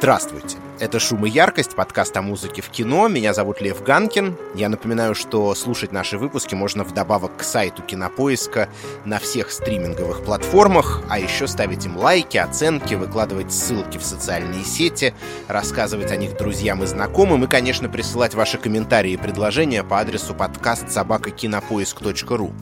Здравствуйте! 0.00 0.56
Это 0.78 0.98
«Шум 0.98 1.26
и 1.26 1.28
яркость», 1.28 1.76
подкаст 1.76 2.16
о 2.16 2.22
музыке 2.22 2.62
в 2.62 2.70
кино. 2.70 3.06
Меня 3.08 3.34
зовут 3.34 3.60
Лев 3.60 3.82
Ганкин. 3.82 4.34
Я 4.54 4.70
напоминаю, 4.70 5.14
что 5.14 5.54
слушать 5.54 5.92
наши 5.92 6.16
выпуски 6.16 6.54
можно 6.54 6.84
вдобавок 6.84 7.36
к 7.36 7.42
сайту 7.42 7.82
Кинопоиска 7.82 8.70
на 9.04 9.18
всех 9.18 9.50
стриминговых 9.50 10.24
платформах, 10.24 11.02
а 11.10 11.18
еще 11.18 11.46
ставить 11.46 11.84
им 11.84 11.98
лайки, 11.98 12.38
оценки, 12.38 12.94
выкладывать 12.94 13.52
ссылки 13.52 13.98
в 13.98 14.02
социальные 14.02 14.64
сети, 14.64 15.12
рассказывать 15.48 16.10
о 16.12 16.16
них 16.16 16.34
друзьям 16.34 16.82
и 16.82 16.86
знакомым 16.86 17.44
и, 17.44 17.46
конечно, 17.46 17.90
присылать 17.90 18.32
ваши 18.32 18.56
комментарии 18.56 19.12
и 19.12 19.18
предложения 19.18 19.84
по 19.84 20.00
адресу 20.00 20.34
подкаст 20.34 20.90
собакакинопоиск.ру. 20.90 22.54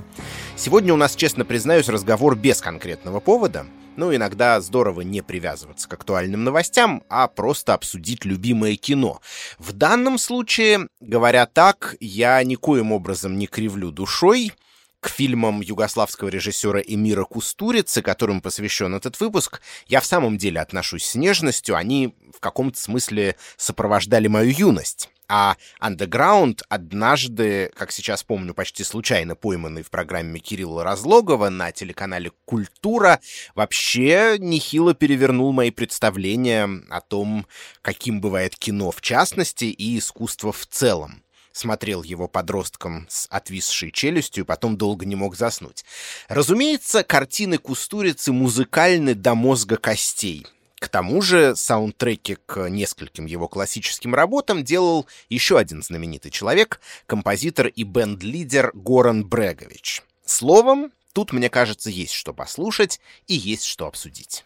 Сегодня 0.56 0.92
у 0.92 0.96
нас, 0.96 1.14
честно 1.14 1.44
признаюсь, 1.44 1.88
разговор 1.88 2.34
без 2.34 2.60
конкретного 2.60 3.20
повода— 3.20 3.64
ну, 3.98 4.14
иногда 4.14 4.60
здорово 4.60 5.00
не 5.00 5.22
привязываться 5.22 5.88
к 5.88 5.92
актуальным 5.92 6.44
новостям, 6.44 7.02
а 7.08 7.26
просто 7.26 7.74
обсудить 7.74 8.24
любимое 8.24 8.76
кино. 8.76 9.20
В 9.58 9.72
данном 9.72 10.18
случае, 10.18 10.88
говоря 11.00 11.46
так, 11.46 11.96
я 11.98 12.40
никоим 12.44 12.92
образом 12.92 13.36
не 13.36 13.48
кривлю 13.48 13.90
душой, 13.90 14.52
к 15.00 15.08
фильмам 15.08 15.60
югославского 15.60 16.28
режиссера 16.28 16.80
Эмира 16.80 17.24
Кустурицы, 17.24 18.02
которым 18.02 18.40
посвящен 18.40 18.94
этот 18.94 19.18
выпуск, 19.20 19.60
я 19.86 20.00
в 20.00 20.06
самом 20.06 20.38
деле 20.38 20.60
отношусь 20.60 21.04
с 21.04 21.14
нежностью. 21.14 21.76
Они 21.76 22.14
в 22.38 22.40
каком-то 22.40 22.78
смысле 22.80 23.34
сопровождали 23.56 24.28
мою 24.28 24.50
юность. 24.50 25.10
А 25.28 25.56
Underground 25.82 26.62
однажды, 26.68 27.70
как 27.74 27.90
сейчас 27.92 28.22
помню, 28.22 28.54
почти 28.54 28.84
случайно 28.84 29.34
пойманный 29.34 29.82
в 29.82 29.90
программе 29.90 30.38
Кирилла 30.38 30.84
Разлогова 30.84 31.50
на 31.50 31.72
телеканале 31.72 32.30
«Культура», 32.46 33.20
вообще 33.56 34.36
нехило 34.38 34.94
перевернул 34.94 35.52
мои 35.52 35.70
представления 35.70 36.70
о 36.88 37.00
том, 37.00 37.46
каким 37.82 38.20
бывает 38.20 38.56
кино 38.56 38.90
в 38.90 39.02
частности 39.02 39.64
и 39.64 39.98
искусство 39.98 40.52
в 40.52 40.64
целом 40.66 41.22
смотрел 41.52 42.04
его 42.04 42.28
подростком 42.28 43.06
с 43.10 43.26
отвисшей 43.30 43.90
челюстью, 43.90 44.46
потом 44.46 44.76
долго 44.76 45.04
не 45.04 45.16
мог 45.16 45.36
заснуть. 45.36 45.84
Разумеется, 46.28 47.02
картины 47.02 47.58
Кустурицы 47.58 48.32
музыкальны 48.32 49.14
до 49.14 49.34
мозга 49.34 49.76
костей. 49.76 50.46
К 50.78 50.88
тому 50.88 51.22
же 51.22 51.56
саундтреки 51.56 52.36
к 52.46 52.68
нескольким 52.68 53.26
его 53.26 53.48
классическим 53.48 54.14
работам 54.14 54.62
делал 54.62 55.06
еще 55.28 55.58
один 55.58 55.82
знаменитый 55.82 56.30
человек, 56.30 56.80
композитор 57.06 57.66
и 57.66 57.82
бенд-лидер 57.82 58.70
Горан 58.74 59.24
Брегович. 59.24 60.02
Словом, 60.24 60.92
тут, 61.12 61.32
мне 61.32 61.50
кажется, 61.50 61.90
есть 61.90 62.12
что 62.12 62.32
послушать 62.32 63.00
и 63.26 63.34
есть 63.34 63.64
что 63.64 63.86
обсудить. 63.86 64.44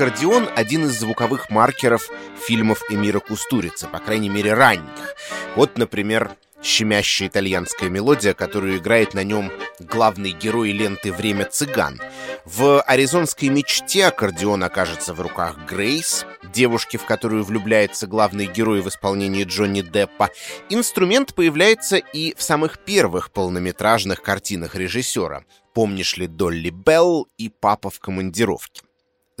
Аккордеон— 0.00 0.48
один 0.56 0.86
из 0.86 0.98
звуковых 0.98 1.50
маркеров 1.50 2.08
фильмов 2.38 2.82
Эмира 2.88 3.20
Кустурицы, 3.20 3.86
по 3.86 3.98
крайней 3.98 4.30
мере, 4.30 4.54
ранних. 4.54 5.14
Вот, 5.56 5.76
например, 5.76 6.30
щемящая 6.62 7.28
итальянская 7.28 7.90
мелодия, 7.90 8.32
которую 8.32 8.78
играет 8.78 9.12
на 9.12 9.24
нем 9.24 9.52
главный 9.78 10.30
герой 10.30 10.72
ленты 10.72 11.12
«Время 11.12 11.44
цыган». 11.44 12.00
В 12.46 12.80
«Аризонской 12.80 13.50
мечте» 13.50 14.06
аккордеон 14.06 14.64
окажется 14.64 15.12
в 15.12 15.20
руках 15.20 15.58
Грейс, 15.68 16.24
девушки, 16.44 16.96
в 16.96 17.04
которую 17.04 17.44
влюбляется 17.44 18.06
главный 18.06 18.46
герой 18.46 18.80
в 18.80 18.88
исполнении 18.88 19.44
Джонни 19.44 19.82
Деппа. 19.82 20.30
Инструмент 20.70 21.34
появляется 21.34 21.98
и 21.98 22.34
в 22.38 22.42
самых 22.42 22.78
первых 22.78 23.32
полнометражных 23.32 24.22
картинах 24.22 24.76
режиссера. 24.76 25.44
«Помнишь 25.74 26.16
ли 26.16 26.26
Долли 26.26 26.70
Белл» 26.70 27.28
и 27.36 27.50
«Папа 27.50 27.90
в 27.90 28.00
командировке» 28.00 28.80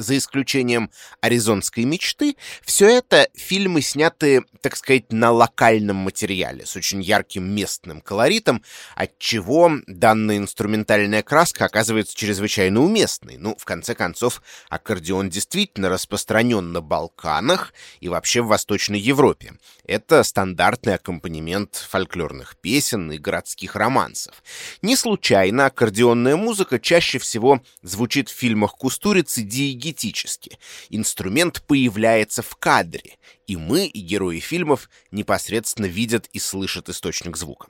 за 0.00 0.16
исключением 0.16 0.90
«Аризонской 1.20 1.84
мечты», 1.84 2.36
все 2.64 2.88
это 2.88 3.28
фильмы 3.34 3.82
сняты, 3.82 4.44
так 4.60 4.76
сказать, 4.76 5.12
на 5.12 5.30
локальном 5.30 5.96
материале, 5.96 6.66
с 6.66 6.76
очень 6.76 7.02
ярким 7.02 7.44
местным 7.54 8.00
колоритом, 8.00 8.62
отчего 8.94 9.72
данная 9.86 10.38
инструментальная 10.38 11.22
краска 11.22 11.66
оказывается 11.66 12.16
чрезвычайно 12.16 12.80
уместной. 12.80 13.36
Ну, 13.38 13.56
в 13.56 13.64
конце 13.64 13.94
концов, 13.94 14.42
аккордеон 14.68 15.30
действительно 15.30 15.88
распространен 15.88 16.72
на 16.72 16.80
Балканах 16.80 17.72
и 18.00 18.08
вообще 18.08 18.42
в 18.42 18.48
Восточной 18.48 18.98
Европе. 18.98 19.54
Это 19.84 20.22
стандартный 20.22 20.94
аккомпанемент 20.94 21.74
фольклорных 21.74 22.56
песен 22.56 23.12
и 23.12 23.18
городских 23.18 23.76
романсов. 23.76 24.42
Не 24.82 24.96
случайно 24.96 25.66
аккордеонная 25.66 26.36
музыка 26.36 26.78
чаще 26.78 27.18
всего 27.18 27.62
звучит 27.82 28.28
в 28.28 28.34
фильмах 28.34 28.72
Кустурицы, 28.72 29.42
Диеги 29.42 29.89
энергетически. 29.90 30.58
Инструмент 30.88 31.62
появляется 31.66 32.42
в 32.42 32.56
кадре, 32.56 33.18
и 33.46 33.56
мы, 33.56 33.86
и 33.86 34.00
герои 34.00 34.40
фильмов, 34.40 34.88
непосредственно 35.10 35.86
видят 35.86 36.28
и 36.32 36.38
слышат 36.38 36.88
источник 36.88 37.36
звука. 37.36 37.68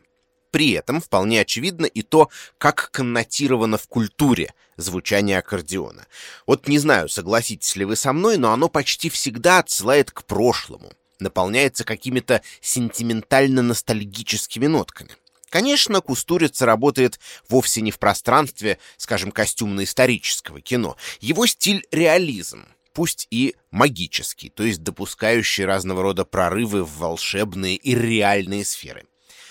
При 0.51 0.73
этом 0.73 1.01
вполне 1.01 1.41
очевидно 1.41 1.87
и 1.87 2.03
то, 2.03 2.29
как 2.59 2.91
коннотировано 2.91 3.79
в 3.79 3.87
культуре 3.87 4.53
звучание 4.77 5.39
аккордеона. 5.39 6.07
Вот 6.47 6.67
не 6.67 6.79
знаю, 6.79 7.09
согласитесь 7.09 7.77
ли 7.77 7.85
вы 7.85 7.97
со 7.97 8.13
мной, 8.13 8.37
но 8.37 8.53
оно 8.53 8.69
почти 8.69 9.11
всегда 9.11 9.61
отсылает 9.61 10.11
к 10.11 10.25
прошлому, 10.25 10.93
наполняется 11.21 11.85
какими-то 11.85 12.43
сентиментально-ностальгическими 12.61 14.67
нотками. 14.67 15.11
Конечно, 15.51 16.01
Кустурица 16.01 16.65
работает 16.65 17.19
вовсе 17.49 17.81
не 17.81 17.91
в 17.91 17.99
пространстве, 17.99 18.79
скажем, 18.97 19.33
костюмно-исторического 19.33 20.61
кино. 20.61 20.97
Его 21.21 21.45
стиль— 21.47 21.85
реализм, 21.91 22.67
пусть 22.93 23.27
и 23.31 23.57
магический, 23.73 24.49
то 24.49 24.63
есть 24.63 24.83
допускающий 24.85 25.65
разного 25.65 26.03
рода 26.03 26.25
прорывы 26.25 26.85
в 26.85 26.99
волшебные 26.99 27.75
и 27.77 27.95
реальные 27.97 28.65
сферы. 28.65 29.05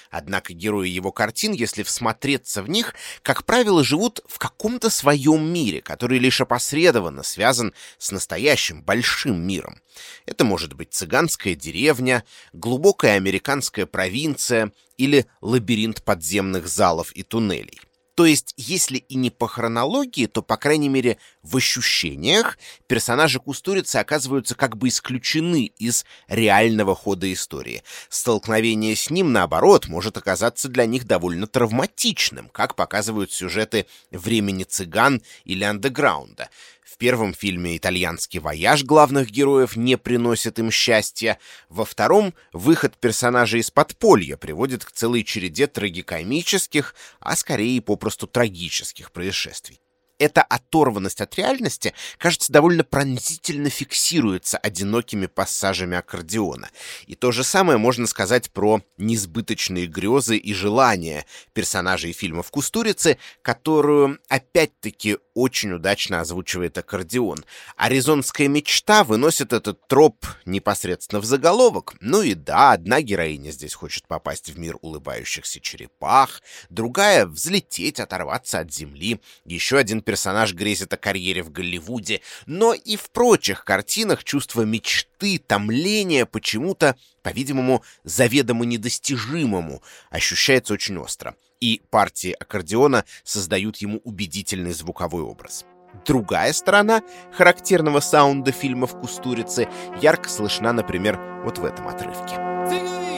Однако 0.09 0.53
герои 0.53 0.89
его 0.89 1.11
картин, 1.11 1.53
если 1.53 1.83
всмотреться 1.83 2.63
в 2.63 2.69
них, 2.69 2.95
как 3.21 3.45
правило, 3.45 3.83
живут 3.83 4.21
в 4.27 4.39
каком-то 4.39 4.89
своем 4.89 5.51
мире, 5.51 5.81
который 5.81 6.17
лишь 6.17 6.41
опосредованно 6.41 7.23
связан 7.23 7.73
с 7.97 8.11
настоящим 8.11 8.81
большим 8.81 9.41
миром. 9.45 9.81
Это 10.25 10.45
может 10.45 10.73
быть 10.73 10.93
цыганская 10.93 11.55
деревня, 11.55 12.23
глубокая 12.53 13.17
американская 13.17 13.85
провинция 13.85 14.71
или 14.97 15.27
лабиринт 15.41 16.03
подземных 16.03 16.67
залов 16.67 17.11
и 17.11 17.23
туннелей. 17.23 17.79
То 18.19 18.25
есть, 18.25 18.53
если 18.57 18.97
и 18.97 19.15
не 19.15 19.29
по 19.29 19.47
хронологии, 19.47 20.25
то, 20.25 20.41
по 20.41 20.57
крайней 20.57 20.89
мере, 20.89 21.19
в 21.41 21.55
ощущениях 21.55 22.57
персонажи 22.85 23.39
Кустурицы 23.39 23.95
оказываются 23.95 24.55
как 24.55 24.75
бы 24.75 24.89
исключены 24.89 25.71
из 25.77 26.05
реального 26.27 26.95
хода 26.95 27.31
истории. 27.31 27.81
Столкновение 28.09 28.97
с 28.97 29.09
ним, 29.09 29.31
наоборот, 29.31 29.87
может 29.87 30.17
оказаться 30.17 30.67
для 30.67 30.85
них 30.85 31.07
довольно 31.07 31.47
травматичным, 31.47 32.49
как 32.49 32.75
показывают 32.75 33.31
сюжеты 33.31 33.85
«Времени 34.11 34.65
цыган» 34.65 35.21
или 35.45 35.63
«Андеграунда». 35.63 36.49
В 36.89 36.97
первом 36.97 37.35
фильме 37.35 37.77
итальянский 37.77 38.39
вояж 38.39 38.83
главных 38.83 39.29
героев 39.29 39.75
не 39.75 39.95
приносит 39.95 40.57
им 40.57 40.71
счастья. 40.71 41.37
Во 41.69 41.85
втором 41.85 42.33
выход 42.51 42.97
персонажа 42.97 43.57
из 43.57 43.69
подполья 43.69 44.37
приводит 44.37 44.83
к 44.83 44.91
целой 44.91 45.23
череде 45.23 45.67
трагикомических, 45.67 46.95
а 47.19 47.35
скорее 47.35 47.79
попросту 47.83 48.25
трагических 48.25 49.11
происшествий. 49.11 49.81
Эта 50.19 50.43
оторванность 50.43 51.21
от 51.21 51.35
реальности, 51.35 51.93
кажется, 52.17 52.51
довольно 52.51 52.83
пронзительно 52.83 53.69
фиксируется 53.69 54.57
одинокими 54.57 55.25
пассажами 55.25 55.97
аккордеона. 55.97 56.69
И 57.07 57.15
то 57.15 57.31
же 57.31 57.43
самое 57.43 57.77
можно 57.77 58.05
сказать 58.05 58.51
про 58.51 58.81
несбыточные 58.97 59.87
грезы 59.87 60.37
и 60.37 60.53
желания 60.53 61.25
персонажей 61.53 62.11
фильмов 62.11 62.51
Кустурицы, 62.51 63.17
которую, 63.41 64.19
опять-таки, 64.27 65.17
очень 65.33 65.71
удачно 65.71 66.19
озвучивает 66.19 66.77
аккордеон. 66.77 67.45
Аризонская 67.77 68.49
мечта 68.49 69.05
выносит 69.05 69.53
этот 69.53 69.87
троп 69.87 70.25
непосредственно 70.45 71.21
в 71.21 71.25
заголовок. 71.25 71.95
Ну 72.01 72.21
и 72.21 72.33
да, 72.33 72.73
одна 72.73 73.01
героиня 73.01 73.51
здесь 73.51 73.73
хочет 73.73 74.05
попасть 74.07 74.49
в 74.49 74.59
мир 74.59 74.77
улыбающихся 74.81 75.61
черепах, 75.61 76.41
другая— 76.69 77.25
взлететь, 77.25 78.01
оторваться 78.01 78.59
от 78.59 78.73
земли, 78.73 79.21
еще 79.45 79.77
один 79.77 80.01
персонаж 80.09 80.55
грезит 80.55 80.91
о 80.91 80.97
карьере 80.97 81.43
в 81.43 81.51
Голливуде, 81.51 82.21
но 82.47 82.73
и 82.73 82.95
в 82.95 83.11
прочих 83.11 83.63
картинах 83.63 84.23
чувство 84.23 84.63
мечты, 84.63 85.37
томления 85.37 86.25
почему-то, 86.25 86.95
по-видимому, 87.21 87.83
заведомо 88.03 88.65
недостижимому, 88.65 89.83
ощущается 90.09 90.73
очень 90.73 90.97
остро. 90.97 91.35
И 91.59 91.83
партии 91.91 92.35
аккордеона 92.39 93.05
создают 93.23 93.77
ему 93.77 94.01
убедительный 94.03 94.73
звуковой 94.73 95.21
образ. 95.21 95.63
Другая 96.07 96.53
сторона 96.53 97.03
характерного 97.31 97.99
саунда 97.99 98.51
фильмов 98.51 98.99
Кустурицы 98.99 99.69
ярко 100.01 100.27
слышна, 100.27 100.73
например, 100.73 101.19
вот 101.43 101.59
в 101.59 101.65
этом 101.65 101.87
отрывке. 101.87 103.08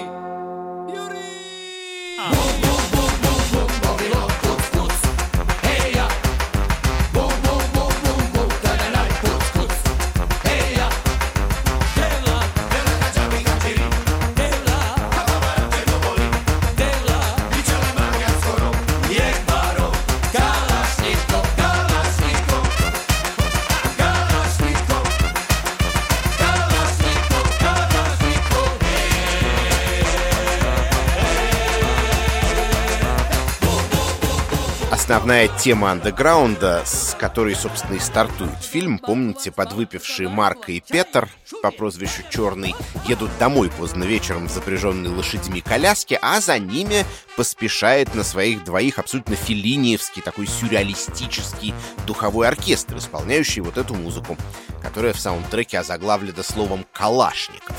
Основная 35.11 35.49
тема 35.49 35.91
андеграунда, 35.91 36.83
с 36.85 37.17
которой, 37.19 37.53
собственно, 37.53 37.95
и 37.95 37.99
стартует 37.99 38.63
фильм. 38.63 38.97
Помните, 38.97 39.51
подвыпившие 39.51 40.29
Марка 40.29 40.71
и 40.71 40.79
Петр 40.79 41.27
по 41.61 41.69
прозвищу 41.69 42.23
Черный 42.29 42.73
едут 43.09 43.29
домой 43.37 43.69
поздно 43.77 44.05
вечером 44.05 44.47
в 44.47 45.17
лошадьми 45.17 45.59
коляске, 45.59 46.17
а 46.21 46.39
за 46.39 46.57
ними 46.59 47.05
поспешает 47.35 48.15
на 48.15 48.23
своих 48.23 48.63
двоих 48.63 48.99
абсолютно 48.99 49.35
филиниевский, 49.35 50.21
такой 50.21 50.47
сюрреалистический 50.47 51.73
духовой 52.07 52.47
оркестр, 52.47 52.95
исполняющий 52.95 53.59
вот 53.59 53.77
эту 53.77 53.95
музыку, 53.95 54.37
которая 54.81 55.11
в 55.11 55.19
саундтреке 55.19 55.79
озаглавлена 55.79 56.41
словом 56.41 56.85
«Калашников». 56.93 57.75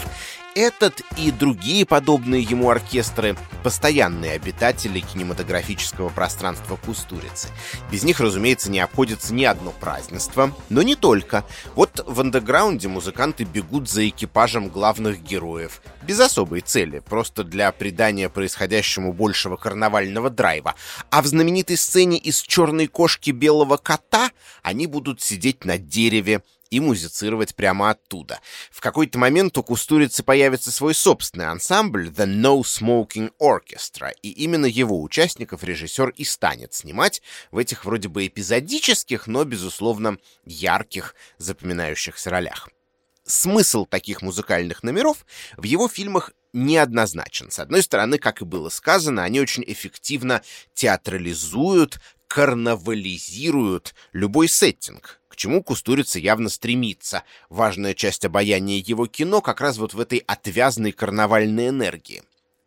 Этот 0.54 1.00
и 1.16 1.31
другие 1.31 1.87
подобные 1.87 2.43
ему 2.43 2.69
оркестры— 2.69 3.37
постоянные 3.62 4.32
обитатели 4.32 5.00
кинематографического 5.00 6.10
пространства 6.10 6.76
Кустурицы. 6.76 7.49
Без 7.90 8.02
них, 8.02 8.20
разумеется, 8.20 8.70
не 8.70 8.81
обходится 8.81 9.32
ни 9.32 9.44
одно 9.44 9.70
празднество, 9.70 10.54
но 10.69 10.82
не 10.82 10.94
только. 10.94 11.46
Вот 11.75 12.04
в 12.06 12.20
андеграунде 12.20 12.88
музыканты 12.88 13.44
бегут 13.44 13.88
за 13.88 14.06
экипажем 14.06 14.69
главных 14.69 15.22
героев, 15.22 15.81
без 16.02 16.20
особой 16.20 16.60
цели, 16.60 16.99
просто 16.99 17.44
для 17.44 17.72
придания 17.72 18.28
происходящему 18.28 19.14
большего 19.14 19.56
карнавального 19.56 20.28
драйва. 20.28 20.75
А 21.10 21.22
в 21.22 21.26
знаменитой 21.26 21.78
сцене 21.78 22.19
из 22.19 22.43
«Черной 22.43 22.88
кошки 22.88 23.31
белого 23.31 23.78
кота» 23.78 24.31
они 24.62 24.87
будут 24.87 25.22
сидеть 25.22 25.64
на 25.64 25.78
дереве, 25.78 26.43
и 26.72 26.80
музицировать 26.80 27.54
прямо 27.54 27.90
оттуда. 27.90 28.40
В 28.70 28.80
какой-то 28.80 29.19
момент 29.19 29.56
у 29.58 29.62
Кустурицы 29.62 30.22
появится 30.22 30.72
свой 30.72 30.94
собственный 30.94 31.48
ансамбль 31.48 32.08
The 32.08 32.26
No 32.26 32.62
Smoking 32.62 33.30
Orchestra, 33.38 34.10
и 34.22 34.30
именно 34.30 34.64
его 34.64 35.02
участников 35.02 35.64
режиссер 35.64 36.08
и 36.16 36.24
станет 36.24 36.72
снимать 36.72 37.20
в 37.50 37.58
этих 37.58 37.84
вроде 37.84 38.08
бы 38.08 38.26
эпизодических, 38.26 39.26
но, 39.26 39.44
безусловно, 39.44 40.16
ярких, 40.46 41.14
запоминающихся 41.36 42.30
ролях. 42.30 42.70
Смысл 43.25 43.84
таких 43.84 44.22
музыкальных 44.22 44.82
номеров 44.82 45.26
в 45.58 45.64
его 45.64 45.88
фильмах 45.88 46.32
неоднозначен. 46.54 47.50
С 47.50 47.58
одной 47.58 47.82
стороны, 47.82 48.16
как 48.16 48.40
и 48.40 48.46
было 48.46 48.70
сказано, 48.70 49.25
они 49.25 49.40
очень 49.40 49.64
эффективно 49.66 50.42
театрализуют, 50.75 52.00
карнавализируют 52.32 53.94
любой 54.12 54.48
сеттинг, 54.48 55.20
к 55.32 55.37
чему 55.37 55.62
Кустурица 55.62 56.19
явно 56.19 56.50
стремится. 56.50 57.23
Важная 57.49 57.94
часть 57.94 58.26
обаяния 58.26 58.82
его 58.84 59.06
кино 59.06 59.40
как 59.40 59.62
раз 59.62 59.79
вот 59.79 59.94
в 59.94 60.00
этой 60.00 60.19
отвязной 60.19 60.93
карнавальной 60.93 61.69
энергии. 61.69 62.23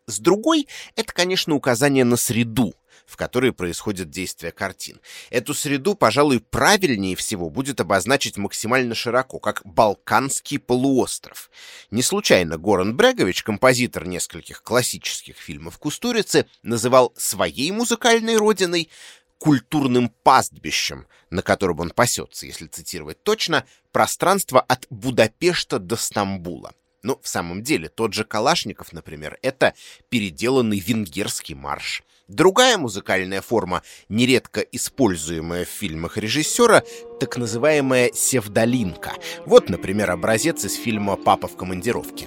С 0.06 0.18
другой, 0.18 0.66
это, 0.96 1.12
конечно, 1.12 1.54
указание 1.54 2.02
на 2.02 2.16
среду, 2.16 2.74
в 3.06 3.16
которой 3.16 3.52
происходит 3.52 4.10
действие 4.10 4.50
картин. 4.50 5.00
Эту 5.30 5.54
среду, 5.54 5.94
пожалуй, 5.94 6.40
правильнее 6.40 7.14
всего 7.14 7.50
будет 7.50 7.80
обозначить 7.80 8.36
максимально 8.36 8.96
широко, 8.96 9.38
как 9.38 9.62
Балканский 9.64 10.58
полуостров. 10.58 11.52
Не 11.92 12.02
случайно 12.02 12.58
Горан 12.58 12.96
Брегович, 12.96 13.44
композитор 13.44 14.08
нескольких 14.08 14.64
классических 14.64 15.36
фильмов 15.36 15.78
Кустурицы, 15.78 16.46
называл 16.64 17.12
своей 17.16 17.70
музыкальной 17.70 18.36
родиной 18.36 18.90
культурным 19.38 20.10
пастбищем, 20.22 21.06
на 21.30 21.42
котором 21.42 21.80
он 21.80 21.90
пасется, 21.90 22.46
если 22.46 22.66
цитировать 22.66 23.22
точно, 23.22 23.64
пространство 23.92 24.60
от 24.60 24.86
Будапешта 24.90 25.78
до 25.78 25.96
Стамбула. 25.96 26.72
Ну, 27.02 27.20
в 27.22 27.28
самом 27.28 27.62
деле, 27.62 27.88
тот 27.88 28.14
же 28.14 28.24
Калашников, 28.24 28.92
например, 28.92 29.38
это 29.42 29.74
переделанный 30.08 30.80
венгерский 30.80 31.54
марш. 31.54 32.02
Другая 32.26 32.76
музыкальная 32.76 33.40
форма, 33.40 33.82
нередко 34.08 34.60
используемая 34.60 35.64
в 35.64 35.68
фильмах 35.68 36.16
режиссера, 36.16 36.82
так 37.20 37.36
называемая 37.36 38.10
севдалинка. 38.12 39.12
Вот, 39.44 39.68
например, 39.68 40.10
образец 40.10 40.64
из 40.64 40.74
фильма 40.74 41.16
«Папа 41.16 41.46
в 41.46 41.56
командировке». 41.56 42.26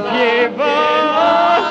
pied 0.00 0.56
va. 0.56 1.63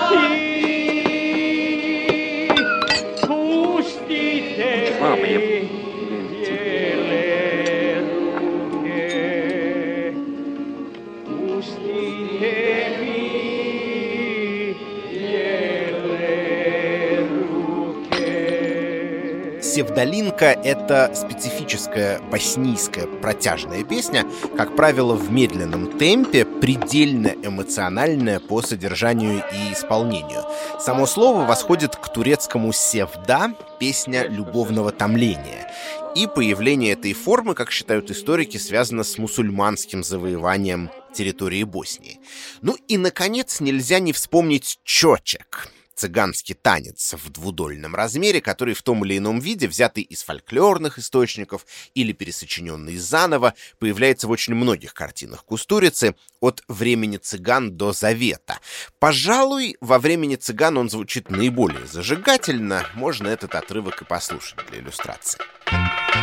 Севдалинка— 19.74 20.46
это 20.64 21.12
специфическая 21.16 22.22
боснийская 22.30 23.08
протяжная 23.08 23.84
песня, 23.84 24.24
как 24.56 24.76
правило, 24.76 25.16
в 25.16 25.32
медленном 25.32 25.98
темпе, 25.98 26.46
предельно 26.46 27.30
эмоциональная 27.30 28.40
по 28.40 28.62
содержанию 28.62 29.44
и 29.52 29.74
исполнению. 29.74 30.44
Само 30.80 31.08
слово 31.08 31.46
восходит 31.46 31.96
к 31.96 32.08
турецкому 32.14 32.72
«севда»— 32.72 33.56
песня 33.80 34.28
любовного 34.28 34.92
томления. 34.92 35.72
И 36.16 36.28
появление 36.28 36.94
этой 36.94 37.14
формы, 37.14 37.56
как 37.56 37.72
считают 37.72 38.12
историки, 38.12 38.58
связано 38.58 39.04
с 39.04 39.18
мусульманским 39.18 40.04
завоеванием 40.04 40.92
территории 41.16 41.64
Боснии. 41.64 42.20
Ну 42.62 42.78
и, 42.88 43.00
наконец, 43.00 43.60
нельзя 43.60 43.98
не 43.98 44.14
вспомнить 44.14 44.78
чочек— 44.84 45.72
цыганский 46.04 46.54
танец 46.54 47.14
в 47.14 47.30
двудольном 47.30 47.96
размере, 47.96 48.42
который 48.42 48.74
в 48.74 48.82
том 48.82 49.06
или 49.06 49.18
ином 49.18 49.40
виде, 49.40 49.70
взятый 49.70 50.04
из 50.04 50.22
фольклорных 50.24 51.00
источников 51.00 51.66
или 51.94 52.12
пересочиненный 52.12 52.98
заново, 52.98 53.54
появляется 53.80 54.28
в 54.28 54.32
очень 54.32 54.54
многих 54.54 54.94
картинах 54.94 55.46
Кустурицы 55.46 56.16
от 56.42 56.62
времени 56.68 57.16
цыган 57.16 57.78
до 57.78 57.94
Завета. 57.94 58.60
Пожалуй, 59.00 59.78
во 59.80 59.98
времени 59.98 60.36
цыган 60.36 60.78
он 60.78 60.90
звучит 60.90 61.30
наиболее 61.30 61.88
зажигательно, 61.88 62.86
можно 62.96 63.30
этот 63.30 63.56
отрывок 63.56 64.02
и 64.02 64.06
послушать 64.06 64.60
для 64.70 64.80
иллюстрации. 64.80 65.40
Как 65.64 66.23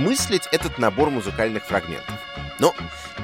осмыслить 0.00 0.48
этот 0.50 0.78
набор 0.78 1.10
музыкальных 1.10 1.64
фрагментов? 1.64 2.14
Но, 2.58 2.74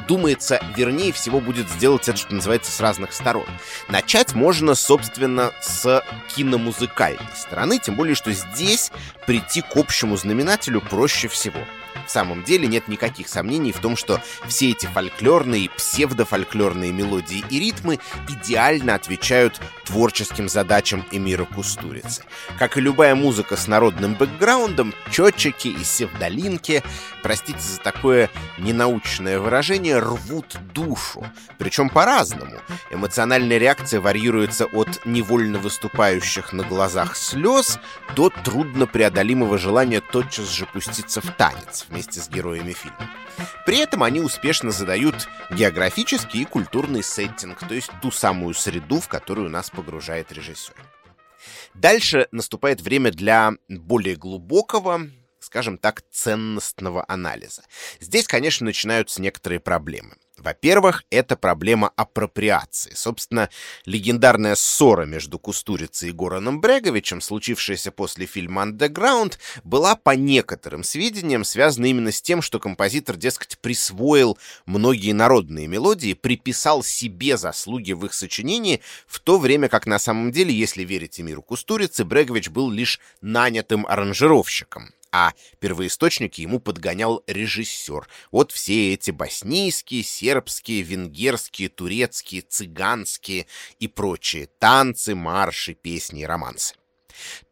думается, 0.09 0.61
вернее 0.77 1.13
всего 1.13 1.41
будет 1.41 1.69
сделать 1.71 2.09
это, 2.09 2.19
что 2.19 2.35
называется, 2.35 2.71
с 2.71 2.81
разных 2.81 3.13
сторон. 3.13 3.47
Начать 3.89 4.35
можно, 4.35 4.75
собственно, 4.75 5.53
с 5.61 6.05
киномузыкальной 6.35 7.21
стороны, 7.35 7.79
тем 7.79 7.97
более, 7.97 8.15
что 8.15 8.33
здесь 8.33 8.93
прийти 9.27 9.63
к 9.63 9.77
общему 9.77 10.17
знаменателю 10.17 10.81
проще 10.81 11.29
всего— 11.29 11.61
в 12.07 12.11
самом 12.11 12.43
деле 12.45 12.67
нет 12.69 12.89
никаких 12.89 13.29
сомнений 13.29 13.73
в 13.73 13.81
том, 13.81 13.97
что 13.97 14.21
все 14.47 14.71
эти 14.71 14.87
фольклорные 14.87 15.71
псевдофольклорные 15.71 16.93
мелодии 16.93 17.45
и 17.51 17.59
ритмы 17.59 17.99
идеально 18.29 18.95
отвечают 18.95 19.61
творческим 19.85 20.49
задачам 20.49 21.05
Эмира 21.11 21.45
Кустурицы. 21.45 22.23
Как 22.59 22.77
и 22.77 22.81
любая 22.81 23.15
музыка 23.15 23.57
с 23.57 23.67
народным 23.67 24.15
бэкграундом, 24.15 24.95
четчики 25.11 25.69
и 25.69 25.85
севдолинки, 25.85 26.83
простите 27.23 27.61
за 27.61 27.79
такое 27.81 28.31
ненаучное 28.59 29.39
выражение, 29.39 29.99
рвут 29.99 30.57
душу. 30.75 31.25
Причем 31.59 31.89
по-разному. 31.89 32.59
Эмоциональная 32.91 33.59
реакция 33.59 34.01
варьируется 34.01 34.67
от 34.67 35.05
невольно 35.05 35.59
выступающих 35.59 36.53
на 36.53 36.65
глазах 36.65 37.17
слез 37.17 37.79
до 38.15 38.31
труднопреодолимого 38.31 39.59
желания 39.59 40.01
тотчас 40.01 40.51
же 40.51 40.67
пуститься 40.67 41.21
в 41.21 41.31
танец 41.33 41.87
вместе 41.97 42.21
с 42.21 42.29
героями 42.29 42.73
фильма. 42.73 43.11
При 43.65 43.79
этом 43.79 44.03
они 44.03 44.21
успешно 44.21 44.71
задают 44.71 45.29
географический 45.51 46.43
и 46.43 46.45
культурный 46.45 47.03
сеттинг, 47.03 47.59
то 47.67 47.75
есть 47.75 47.91
ту 48.03 48.11
самую 48.11 48.55
среду, 48.55 49.01
в 49.01 49.09
которую 49.09 49.49
нас 49.49 49.71
погружает 49.71 50.31
режиссер. 50.31 50.75
Дальше 51.75 52.29
наступает 52.33 52.81
время 52.83 53.11
для 53.11 53.53
более 53.69 54.17
глубокого, 54.17 55.09
скажем 55.47 55.79
так, 55.79 56.03
ценностного 56.11 57.05
анализа. 57.09 57.63
Здесь, 58.01 58.27
конечно, 58.27 58.65
начинаются 58.65 59.23
некоторые 59.23 59.61
проблемы. 59.61 60.17
Во-первых, 60.39 61.05
это 61.09 61.35
проблема 61.35 61.93
апроприации. 61.97 62.93
Собственно, 62.95 63.49
легендарная 63.87 64.55
ссора 64.55 65.07
между 65.07 65.39
Кустурицей 65.39 66.11
и 66.11 66.13
Гораном 66.13 66.61
Бреговичем, 66.61 67.23
случившаяся 67.23 67.91
после 67.91 68.27
фильма 68.27 68.65
«Underground», 68.65 69.39
была, 69.65 69.97
по 69.97 70.11
некоторым 70.11 70.85
сведениям, 70.85 71.43
связана 71.43 71.87
именно 71.87 72.13
с 72.13 72.21
тем, 72.21 72.43
что 72.43 72.61
композитор, 72.61 73.17
дескать, 73.17 73.59
присвоил 73.59 74.37
многие 74.67 75.13
народные 75.13 75.69
мелодии, 75.69 76.13
приписал 76.13 76.83
себе 76.83 77.39
заслуги 77.39 77.93
в 77.93 78.05
их 78.05 78.13
сочинении, 78.13 78.83
в 79.07 79.21
то 79.21 79.39
время 79.39 79.69
как 79.69 79.87
на 79.87 79.99
самом 79.99 80.33
деле, 80.33 80.53
если 80.53 80.85
верить 80.85 81.19
Эмиру 81.19 81.41
Кустурице, 81.41 82.05
Брегович 82.05 82.51
был 82.51 82.71
лишь 82.71 83.01
нанятым 83.23 83.87
аранжировщиком 83.87 84.93
а 85.13 85.33
первоисточники 85.59 86.41
ему 86.41 86.61
подгонял 86.61 87.23
режиссер. 87.27 88.09
Вот 88.31 88.53
все 88.53 88.95
эти 88.95 89.11
боснийские, 89.11 90.03
сербские, 90.03 90.83
венгерские, 90.83 91.69
турецкие, 91.69 92.43
цыганские 92.43 93.47
и 93.79 93.89
прочие 93.89 94.49
танцы, 94.59 95.15
марши, 95.15 95.75
песни 95.75 96.23
и 96.23 96.27
романсы. 96.27 96.75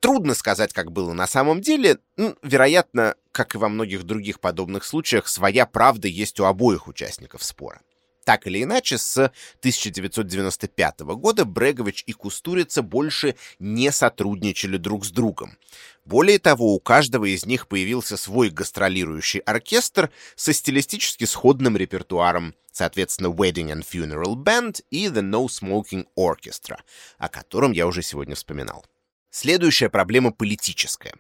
Трудно 0.01 0.35
сказать, 0.35 0.73
как 0.73 0.93
было 0.93 1.13
на 1.13 1.27
самом 1.27 1.61
деле. 1.61 1.99
Ну, 2.17 2.37
вероятно, 2.43 3.15
как 3.33 3.55
и 3.55 3.59
во 3.59 3.69
многих 3.69 4.05
других 4.05 4.41
подобных 4.41 4.85
случаях, 4.85 5.29
своя 5.29 5.67
правда 5.67 6.09
есть 6.09 6.39
у 6.41 6.45
обоих 6.45 6.87
участников 6.87 7.43
спора. 7.43 7.81
Так 8.25 8.47
или 8.47 8.63
иначе, 8.63 8.97
с 8.97 9.19
1995 9.61 11.01
года 11.01 11.45
Брегович 11.45 12.05
и 12.07 12.13
Кустурица 12.13 12.83
больше 12.83 13.37
не 13.59 13.93
сотрудничали 13.93 14.79
друг 14.79 15.05
с 15.05 15.11
другом. 15.11 15.59
Более 16.07 16.39
того, 16.39 16.75
у 16.75 16.81
каждого 16.81 17.27
из 17.27 17.45
них 17.45 17.69
появился 17.69 18.17
свой 18.17 18.49
гастролирующий 18.49 19.41
оркестр 19.41 20.11
со 20.37 20.55
стилистически 20.55 21.25
сходным 21.25 21.77
репертуаром, 21.77 22.55
соответственно, 22.73 23.29
Wedding 23.29 23.73
and 23.73 23.85
Funeral 23.87 24.35
Band 24.37 24.83
и 24.91 25.07
The 25.07 25.21
No 25.23 25.47
Smoking 25.47 26.07
Orchestra, 26.19 26.79
о 27.19 27.29
котором 27.29 27.73
я 27.73 27.87
уже 27.87 28.03
сегодня 28.03 28.35
вспоминал. 28.35 28.87
Следующая 29.31 29.89
проблема 29.91 30.31
политическая. 30.31 31.15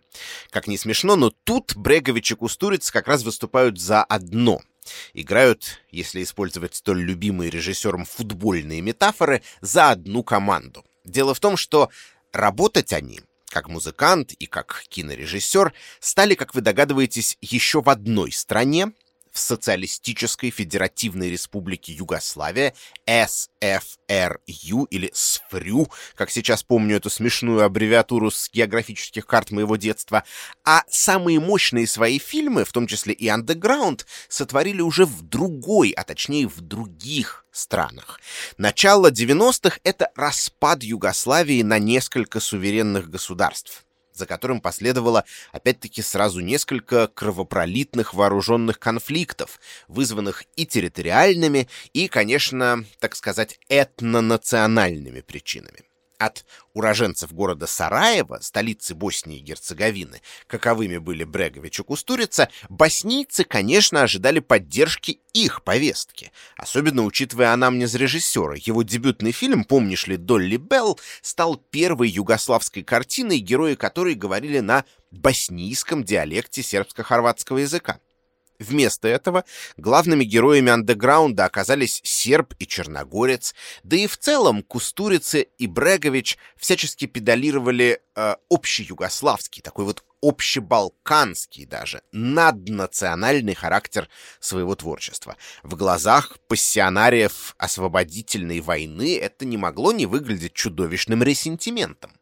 Как 0.50 0.68
ни 0.68 0.76
смешно, 0.76 1.16
но 1.16 1.30
тут 1.30 1.76
Брегович 1.76 2.32
и 2.32 2.34
Кустурица 2.36 2.92
как 2.92 3.08
раз 3.08 3.24
выступают 3.24 3.78
за 3.78 4.04
одно— 4.04 4.62
Играют, 5.12 5.80
если 5.90 6.22
использовать 6.22 6.74
столь 6.74 7.02
любимые 7.02 7.50
режиссером 7.50 8.04
футбольные 8.04 8.80
метафоры, 8.80 9.42
за 9.60 9.90
одну 9.90 10.22
команду. 10.22 10.84
Дело 11.04 11.34
в 11.34 11.40
том, 11.40 11.56
что 11.56 11.90
работать 12.32 12.92
они, 12.92 13.20
как 13.46 13.68
музыкант 13.68 14.32
и 14.32 14.46
как 14.46 14.84
кинорежиссер, 14.88 15.72
стали, 16.00 16.34
как 16.34 16.54
вы 16.54 16.60
догадываетесь, 16.60 17.38
еще 17.40 17.82
в 17.82 17.88
одной 17.88 18.32
стране, 18.32 18.92
в 19.34 19.38
Социалистической 19.40 20.50
Федеративной 20.50 21.28
Республике 21.28 21.92
Югославия, 21.92 22.72
СФРЮ 23.06 24.84
или 24.84 25.10
СФРЮ, 25.12 25.88
как 26.14 26.30
сейчас 26.30 26.62
помню 26.62 26.96
эту 26.96 27.10
смешную 27.10 27.64
аббревиатуру 27.64 28.30
с 28.30 28.48
географических 28.50 29.26
карт 29.26 29.50
моего 29.50 29.74
детства, 29.74 30.22
а 30.64 30.84
самые 30.88 31.40
мощные 31.40 31.88
свои 31.88 32.20
фильмы, 32.20 32.64
в 32.64 32.72
том 32.72 32.86
числе 32.86 33.12
и 33.12 33.26
«Андеграунд», 33.26 34.06
сотворили 34.28 34.80
уже 34.80 35.04
в 35.04 35.22
другой, 35.22 35.90
а 35.90 36.04
точнее 36.04 36.46
в 36.46 36.60
других 36.60 37.44
странах. 37.50 38.20
Начало 38.56 39.10
90-х— 39.10 39.80
это 39.82 40.12
распад 40.14 40.84
Югославии 40.84 41.62
на 41.62 41.80
несколько 41.80 42.38
суверенных 42.38 43.10
государств 43.10 43.83
за 44.14 44.26
которым 44.26 44.60
последовало 44.60 45.24
опять-таки 45.52 46.00
сразу 46.00 46.40
несколько 46.40 47.08
кровопролитных 47.08 48.14
вооруженных 48.14 48.78
конфликтов, 48.78 49.60
вызванных 49.88 50.44
и 50.56 50.64
территориальными, 50.64 51.68
и, 51.92 52.08
конечно, 52.08 52.84
так 53.00 53.16
сказать, 53.16 53.58
этнонациональными 53.68 55.20
причинами 55.20 55.80
от 56.24 56.44
уроженцев 56.72 57.32
города 57.32 57.66
Сараева, 57.66 58.38
столицы 58.40 58.94
Боснии 58.94 59.38
и 59.38 59.42
Герцеговины, 59.42 60.20
каковыми 60.46 60.98
были 60.98 61.24
Брегович 61.24 61.80
и 61.80 61.82
Кустурица, 61.82 62.48
боснийцы, 62.68 63.44
конечно, 63.44 64.02
ожидали 64.02 64.40
поддержки 64.40 65.20
их 65.32 65.62
повестки, 65.62 66.32
особенно 66.56 67.02
учитывая 67.04 67.52
анамнез 67.52 67.94
режиссера. 67.94 68.54
Его 68.56 68.82
дебютный 68.82 69.32
фильм 69.32 69.64
«Помнишь 69.64 70.06
ли, 70.06 70.16
Долли 70.16 70.56
Белл» 70.56 70.98
стал 71.22 71.56
первой 71.56 72.08
югославской 72.08 72.82
картиной, 72.82 73.38
герои 73.38 73.74
которой 73.74 74.14
говорили 74.14 74.60
на 74.60 74.84
боснийском 75.10 76.04
диалекте 76.04 76.62
сербско-хорватского 76.62 77.58
языка. 77.58 78.00
Вместо 78.64 79.08
этого 79.08 79.44
главными 79.76 80.24
героями 80.24 80.72
андеграунда 80.72 81.44
оказались 81.44 82.00
серб 82.02 82.54
и 82.58 82.66
черногорец, 82.66 83.54
да 83.82 83.96
и 83.96 84.06
в 84.06 84.16
целом 84.16 84.62
Кустурицы 84.62 85.48
и 85.58 85.66
Брегович 85.66 86.38
всячески 86.56 87.06
педалировали 87.06 88.00
э, 88.16 88.34
общеюгославский, 88.48 89.62
такой 89.62 89.84
вот 89.84 90.02
общебалканский 90.22 91.66
даже, 91.66 92.00
наднациональный 92.12 93.54
характер 93.54 94.08
своего 94.40 94.74
творчества. 94.74 95.36
В 95.62 95.76
глазах 95.76 96.38
пассионариев 96.48 97.54
освободительной 97.58 98.60
войны 98.60 99.18
это 99.18 99.44
не 99.44 99.58
могло 99.58 99.92
не 99.92 100.06
выглядеть 100.06 100.54
чудовищным 100.54 101.22
ресентиментом. 101.22 102.12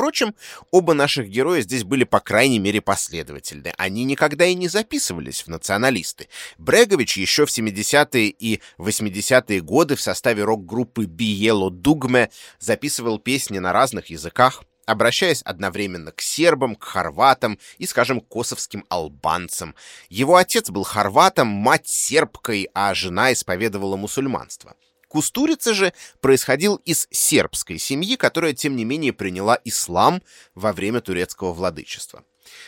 Впрочем, 0.00 0.34
оба 0.70 0.94
наших 0.94 1.28
героя 1.28 1.60
здесь 1.60 1.84
были 1.84 2.04
по 2.04 2.20
крайней 2.20 2.58
мере 2.58 2.80
последовательны. 2.80 3.74
Они 3.76 4.04
никогда 4.04 4.46
и 4.46 4.54
не 4.54 4.66
записывались 4.66 5.42
в 5.42 5.48
националисты. 5.48 6.30
Брегович 6.56 7.18
еще 7.18 7.44
в 7.44 7.50
70-е 7.50 8.28
и 8.30 8.62
80-е 8.78 9.60
годы 9.60 9.96
в 9.96 10.00
составе 10.00 10.42
рок-группы 10.42 11.04
Биело 11.04 11.70
Дугме 11.70 12.30
записывал 12.58 13.18
песни 13.18 13.58
на 13.58 13.74
разных 13.74 14.06
языках, 14.06 14.64
обращаясь 14.86 15.42
одновременно 15.42 16.12
к 16.12 16.22
сербам, 16.22 16.76
к 16.76 16.84
хорватам 16.84 17.58
и, 17.76 17.84
скажем, 17.84 18.22
косовским 18.22 18.86
албанцам. 18.88 19.74
Его 20.08 20.36
отец 20.36 20.70
был 20.70 20.84
хорватом, 20.84 21.48
мать 21.48 21.88
сербкой, 21.88 22.70
а 22.72 22.94
жена 22.94 23.34
исповедовала 23.34 23.98
мусульманство. 23.98 24.74
Кустурица 25.10 25.74
же 25.74 25.92
происходил 26.20 26.76
из 26.84 27.08
сербской 27.10 27.78
семьи, 27.78 28.14
которая, 28.14 28.52
тем 28.52 28.76
не 28.76 28.84
менее, 28.84 29.12
приняла 29.12 29.58
ислам 29.64 30.22
во 30.54 30.72
время 30.72 31.00
турецкого 31.00 31.52
владычества. 31.52 32.22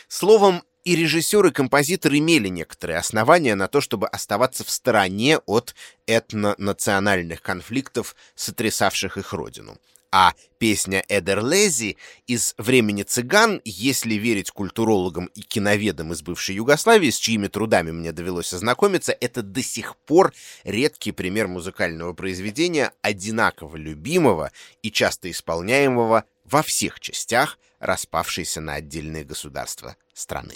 Словом, 0.09 0.61
и 0.83 0.97
режиссер, 0.97 1.45
и 1.45 1.51
композитор 1.51 2.13
имели 2.13 2.49
некоторые 2.49 2.97
основания 2.97 3.55
на 3.55 3.69
то, 3.69 3.79
чтобы 3.79 4.09
оставаться 4.09 4.65
в 4.65 4.69
стороне 4.69 5.37
от 5.45 5.73
этнонациональных 6.05 7.41
конфликтов, 7.41 8.13
сотрясавших 8.35 9.17
их 9.17 9.31
родину. 9.31 9.77
А 10.15 10.35
песня 10.59 11.03
Эдерлези 11.09 11.97
из 12.27 12.53
«Времени 12.59 13.01
цыган», 13.01 13.59
если 13.65 14.13
верить 14.13 14.51
культурологам 14.51 15.25
и 15.33 15.41
киноведам 15.41 16.13
из 16.13 16.21
бывшей 16.21 16.53
Югославии, 16.53 17.09
с 17.09 17.17
чьими 17.17 17.47
трудами 17.47 17.89
мне 17.89 18.11
довелось 18.11 18.53
ознакомиться, 18.53 19.11
это 19.11 19.41
до 19.41 19.63
сих 19.63 19.97
пор 19.97 20.31
редкий 20.65 21.13
пример 21.13 21.47
музыкального 21.47 22.13
произведения, 22.13 22.91
одинаково 23.01 23.75
любимого 23.75 24.51
и 24.83 24.91
часто 24.91 25.31
исполняемого 25.31 26.25
во 26.45 26.61
всех 26.61 26.99
частях 26.99 27.57
распавшейся 27.79 28.61
на 28.61 28.75
отдельные 28.75 29.23
государства 29.23 29.97
страны. 30.13 30.53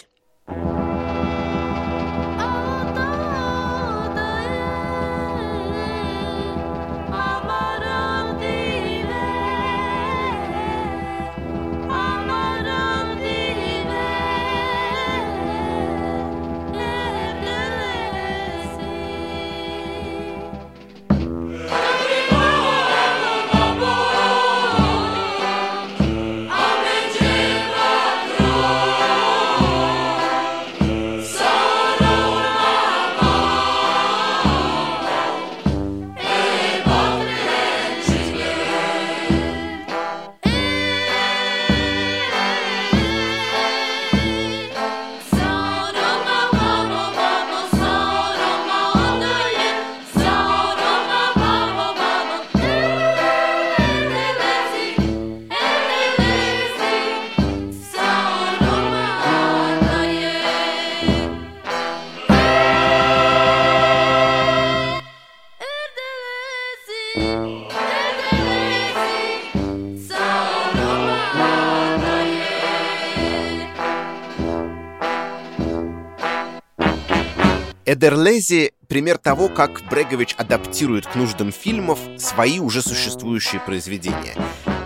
Эдерлези— 77.98 78.74
пример 78.88 79.18
того, 79.18 79.50
как 79.50 79.82
Брегович 79.90 80.36
адаптирует 80.38 81.08
к 81.08 81.16
нуждам 81.16 81.52
фильмов 81.52 81.98
свои 82.20 82.60
уже 82.60 82.84
существующие 82.84 83.60
произведения. 83.60 84.36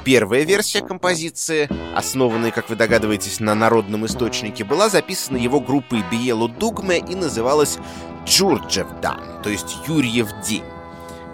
Первая 0.05 0.43
версия 0.43 0.79
композиции, 0.79 1.69
основанная, 1.93 2.51
как 2.51 2.69
вы 2.69 2.77
догадываетесь, 2.77 3.41
на 3.41 3.53
народном 3.53 4.05
источнике, 4.05 4.63
была 4.63 4.87
записана 4.87 5.35
его 5.35 5.59
группой 5.59 6.05
Биелу 6.09 6.47
Дугме 6.47 6.99
и 6.99 7.15
называлась 7.15 7.79
«Джурджевдан», 8.25 9.41
то 9.43 9.49
есть 9.49 9.75
«Юрьев 9.89 10.29
день». 10.47 10.63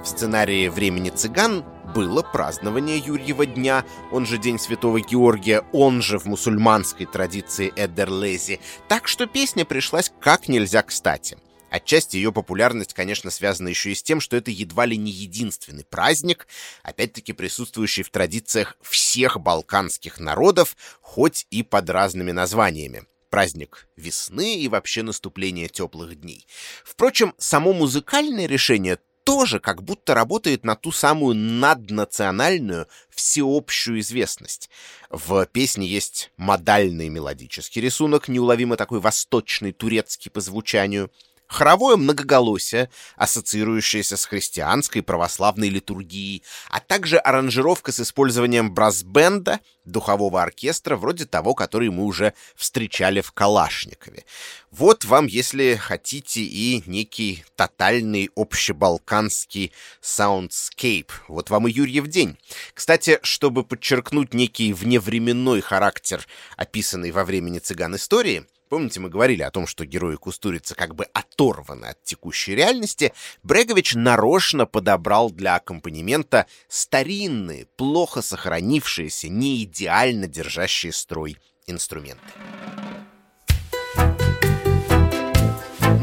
В 0.03 0.07
сценарии 0.07 0.69
«Времени 0.69 1.11
цыган» 1.11 1.63
было 1.93 2.23
празднование 2.23 2.97
Юрьева 2.97 3.45
дня, 3.45 3.85
он 4.11 4.25
же 4.25 4.39
День 4.39 4.57
Святого 4.57 4.99
Георгия, 4.99 5.63
он 5.73 6.01
же 6.01 6.17
в 6.17 6.25
мусульманской 6.25 7.05
традиции 7.05 7.71
Эдерлези, 7.75 8.61
так 8.87 9.07
что 9.07 9.27
песня 9.27 9.63
пришлась 9.63 10.11
как 10.19 10.47
нельзя 10.47 10.81
кстати. 10.81 11.37
Отчасти 11.77 12.17
ее 12.17 12.31
популярность, 12.31 12.95
конечно, 12.95 13.29
связана 13.29 13.67
еще 13.67 13.91
и 13.91 13.95
с 13.95 14.01
тем, 14.01 14.19
что 14.19 14.35
это 14.35 14.49
едва 14.49 14.87
ли 14.87 14.97
не 14.97 15.11
единственный 15.11 15.85
праздник, 15.85 16.47
опять-таки 16.81 17.33
присутствующий 17.33 18.01
в 18.01 18.09
традициях 18.09 18.77
всех 18.81 19.39
балканских 19.39 20.19
народов, 20.19 20.75
хоть 21.01 21.45
и 21.51 21.61
под 21.61 21.91
разными 21.91 22.31
названиями. 22.31 23.03
Праздник 23.29 23.87
весны 23.95 24.55
и 24.55 24.67
вообще 24.67 25.03
наступление 25.03 25.67
теплых 25.67 26.19
дней. 26.19 26.47
Впрочем, 26.83 27.35
само 27.37 27.73
музыкальное 27.73 28.47
решение 28.47 28.97
тоже 29.23 29.59
как 29.59 29.83
будто 29.83 30.15
работает 30.15 30.63
на 30.65 30.75
ту 30.75 30.91
самую 30.91 31.35
наднациональную 31.35 32.87
всеобщую 33.11 33.99
известность. 33.99 34.71
В 35.11 35.45
песне 35.45 35.85
есть 35.85 36.31
модальный 36.37 37.09
мелодический 37.09 37.83
рисунок, 37.83 38.29
неуловимо 38.29 38.77
такой 38.77 38.99
восточный, 38.99 39.73
турецкий 39.73 40.31
по 40.31 40.41
звучанию— 40.41 41.11
хоровое 41.47 41.95
многоголосие, 41.95 42.89
ассоциирующееся 43.15 44.17
с 44.17 44.25
христианской 44.25 45.01
православной 45.01 45.69
литургией, 45.69 46.43
а 46.69 46.79
также 46.79 47.17
аранжировка 47.17 47.91
с 47.91 47.99
использованием 47.99 48.73
brass 48.73 49.12
band 49.12 49.44
а, 49.44 49.59
духового 49.87 50.43
оркестра, 50.43 50.97
вроде 50.97 51.25
того, 51.25 51.53
который 51.53 51.89
мы 51.89 52.03
уже 52.03 52.33
встречали 52.55 53.21
в 53.21 53.31
Калашникове. 53.31 54.25
Вот 54.69 55.05
вам, 55.05 55.27
если 55.27 55.75
хотите, 55.75 56.41
и 56.41 56.83
некий 56.85 57.45
тотальный 57.55 58.29
общебалканский 58.35 59.71
soundscape. 60.01 61.11
Вот 61.29 61.49
вам 61.49 61.67
и 61.67 61.71
Юрьев 61.71 62.07
день. 62.07 62.37
Кстати, 62.73 63.19
чтобы 63.23 63.63
подчеркнуть 63.63 64.33
некий 64.33 64.73
вневременной 64.73 65.61
характер, 65.61 66.25
описанный 66.57 67.11
во 67.11 67.23
времени 67.23 67.59
цыган 67.59 67.95
истории, 67.95 68.45
Помните, 68.69 68.99
мы 68.99 69.09
говорили 69.09 69.43
о 69.43 69.51
том, 69.51 69.65
что 69.65 69.85
герои 69.85 70.15
Кустурицы 70.15 70.75
как 70.75 70.95
бы 70.95 71.05
оторваны 71.13 71.85
от 71.85 72.03
текущей 72.03 72.55
реальности, 72.55 73.13
Брегович 73.43 73.95
нарочно 73.95 74.65
подобрал 74.65 75.29
для 75.31 75.55
аккомпанемента 75.55 76.47
старинные, 76.67 77.67
плохо 77.77 78.21
сохранившиеся, 78.21 79.29
не 79.29 79.63
идеально 79.63 80.27
держащие 80.27 80.91
строй 80.91 81.37
инструменты. 81.65 82.23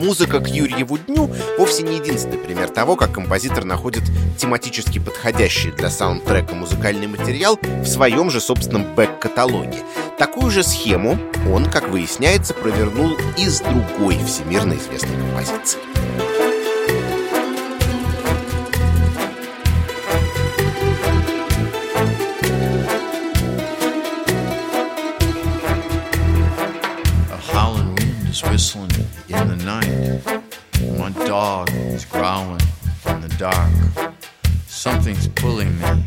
Музыка 0.05 0.39
к 0.39 0.49
Юрьеву 0.49 0.99
дню 0.99 1.31
вовсе 1.57 1.83
не 1.83 1.97
единственный 1.97 2.37
пример 2.37 2.69
того, 2.69 2.95
как 2.95 3.13
композитор 3.13 3.65
находит 3.65 4.03
тематически 4.37 4.99
подходящий 4.99 5.71
для 5.71 5.89
саундтрека 5.89 6.55
музыкальный 6.55 7.07
материал 7.07 7.59
в 7.63 7.87
своем 7.87 8.29
же 8.29 8.43
собственном 8.43 8.95
бэк-каталоге. 8.95 9.79
Такую 10.19 10.51
же 10.51 10.63
схему 10.63 11.19
он, 11.51 11.71
как 11.71 11.89
выясняется, 11.89 12.53
провернул 12.53 13.17
и 13.39 13.49
с 13.49 13.61
другой 13.61 14.23
всемирно 14.27 14.75
известной 14.75 15.17
композиции. 15.17 15.81
Dark. 33.51 34.15
Something's 34.67 35.29
pulling 35.29 35.79
me 35.79 36.05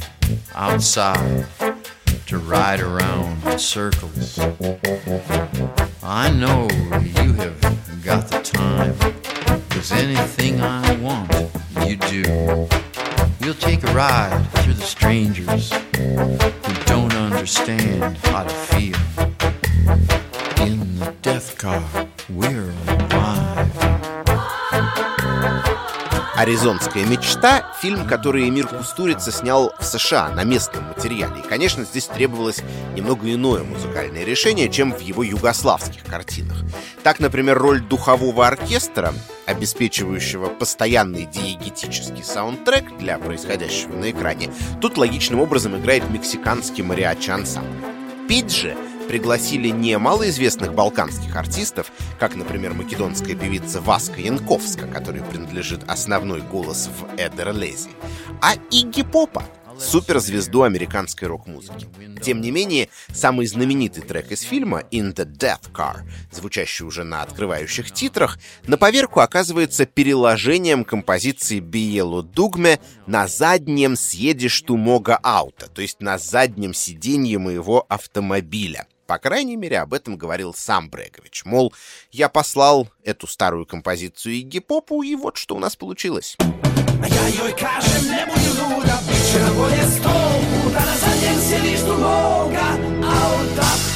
outside 0.56 1.46
to 2.26 2.40
ride 2.40 2.80
around 2.80 3.46
in 3.46 3.60
circles. 3.60 4.40
I 6.02 6.32
know 6.32 6.68
you 7.20 7.34
have 7.34 7.62
got 8.04 8.28
the 8.28 8.42
time, 8.42 8.96
cause 9.70 9.92
anything 9.92 10.62
I 10.62 10.96
want, 10.96 11.32
you 11.86 11.98
do. 11.98 12.24
We'll 13.42 13.62
take 13.70 13.84
a 13.84 13.94
ride 13.94 14.44
through 14.64 14.74
the 14.74 14.90
strangers 14.96 15.72
who 15.96 16.74
don't 16.86 17.14
understand 17.14 17.38
understand 17.38 18.18
how 18.30 18.46
to 18.46 18.56
feel. 18.72 18.98
In 20.66 20.98
the 20.98 21.14
death 21.22 21.56
car, 21.60 21.86
we're 22.30 22.67
«Аризонская 26.48 27.04
мечта»— 27.04 27.74
фильм, 27.82 28.08
который 28.08 28.48
Эмир 28.48 28.68
Кустурица 28.68 29.34
снял 29.34 29.74
в 29.78 29.84
США 29.84 30.30
на 30.30 30.46
местном 30.46 30.86
материале. 30.86 31.42
И, 31.42 31.46
конечно, 31.46 31.84
здесь 31.84 32.06
требовалось 32.06 32.64
немного 32.96 33.30
иное 33.30 33.64
музыкальное 33.64 34.24
решение, 34.24 34.70
чем 34.70 34.94
в 34.94 35.02
его 35.02 35.24
югославских 35.24 36.06
картинах. 36.06 36.64
Так, 37.04 37.20
например, 37.20 37.58
роль 37.58 37.82
духового 37.82 38.48
оркестра, 38.48 39.14
обеспечивающего 39.46 40.48
постоянный 40.48 41.26
диегетический 41.26 42.24
саундтрек 42.24 42.98
для 42.98 43.18
происходящего 43.18 43.98
на 43.98 44.10
экране, 44.10 44.50
тут 44.80 44.98
логичным 44.98 45.42
образом 45.42 45.78
играет 45.78 46.10
мексиканский 46.10 46.82
мариачи 46.82 47.30
ансамбль. 47.30 47.84
Петь 48.30 48.56
же 48.56 48.78
пригласили 49.08 49.70
не 49.70 49.98
малоизвестных 49.98 50.74
балканских 50.74 51.36
артистов, 51.36 51.92
как, 52.20 52.36
например, 52.36 52.74
македонская 52.74 53.36
певица 53.36 53.82
Васка 53.82 54.20
Янковска, 54.20 54.88
которой 54.88 55.22
принадлежит 55.22 55.82
основной 55.88 56.42
голос 56.42 56.90
в 57.00 57.20
Эдерлези, 57.20 57.90
а 58.42 58.56
Игги 58.72 59.04
Попа, 59.04 59.44
суперзвезду 59.80 60.64
американской 60.64 61.28
рок-музыки. 61.28 61.88
Тем 62.22 62.42
не 62.42 62.52
менее, 62.52 62.90
самый 63.14 63.46
знаменитый 63.48 64.04
трек 64.04 64.32
из 64.32 64.42
фильма 64.42 64.82
«In 64.92 65.14
the 65.14 65.26
Death 65.26 65.72
Car», 65.72 66.00
звучащий 66.32 66.86
уже 66.86 67.04
на 67.04 67.22
открывающих 67.22 67.92
титрах, 67.92 68.40
на 68.66 68.78
поверку 68.78 69.20
оказывается 69.20 69.86
переложением 69.86 70.84
композиции 70.84 71.60
Биелу 71.60 72.24
Дугме 72.24 72.80
на 73.06 73.28
заднем 73.28 73.96
«Съедешь 73.96 74.62
ту 74.62 74.78
мога 74.78 75.20
аута», 75.22 75.68
то 75.68 75.82
есть 75.82 76.02
на 76.02 76.18
заднем 76.18 76.74
сиденье 76.74 77.38
моего 77.38 77.86
автомобиля. 77.88 78.88
По 79.08 79.18
крайней 79.20 79.56
мере, 79.56 79.80
об 79.80 79.94
этом 79.94 80.18
говорил 80.18 80.54
сам 80.54 80.90
Брегович. 80.90 81.46
Мол, 81.46 81.74
я 82.12 82.28
послал 82.28 82.90
эту 83.04 83.26
старую 83.26 83.66
композицию 83.66 84.36
Игги 84.36 84.60
Попу, 84.60 85.02
и 85.02 85.16
вот 85.16 85.38
что 85.38 85.56
у 85.56 85.60
нас 85.60 85.78
получилось. 85.78 86.36
A 87.00 87.08
ja 87.08 87.28
joj 87.30 87.54
kažem 87.54 88.10
nemoj 88.10 88.46
luda, 88.58 88.98
bit 89.08 89.32
će 89.32 89.40
nam 89.40 89.56
bolje 89.56 89.86
sto 90.00 90.10
puta 90.64 90.80
Na 90.80 90.96
zadnjem 90.98 91.40
sjedištu 91.50 91.94
moga 91.94 92.68
auta 93.04 93.87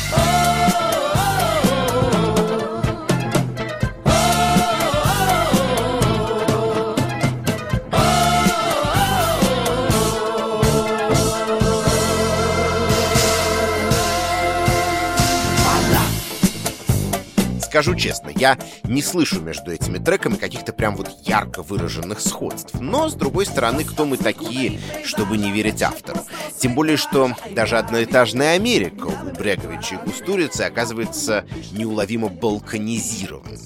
Скажу 17.82 17.98
честно, 17.98 18.30
я 18.36 18.60
не 18.84 19.02
слышу 19.02 19.42
между 19.42 19.72
этими 19.72 19.98
треками 19.98 20.36
каких-то 20.36 20.72
прям 20.72 20.96
вот 20.96 21.10
ярко 21.26 21.64
выраженных 21.64 22.20
сходств. 22.20 22.76
Но, 22.80 23.10
с 23.10 23.16
другой 23.16 23.48
стороны, 23.48 23.84
кто 23.84 24.06
мы 24.06 24.18
такие, 24.18 24.80
чтобы 25.04 25.36
не 25.36 25.52
верить 25.52 25.82
автору? 25.82 26.20
Тем 26.60 26.76
более, 26.76 26.96
что 26.96 27.32
даже 27.56 27.80
одноэтажная 27.80 28.54
Америка 28.54 29.08
у 29.08 29.36
Бреговича 29.36 29.96
и 29.96 29.98
Кустурицы 29.98 30.62
оказывается 30.62 31.44
неуловимо 31.72 32.30
балканизированной. 32.30 33.58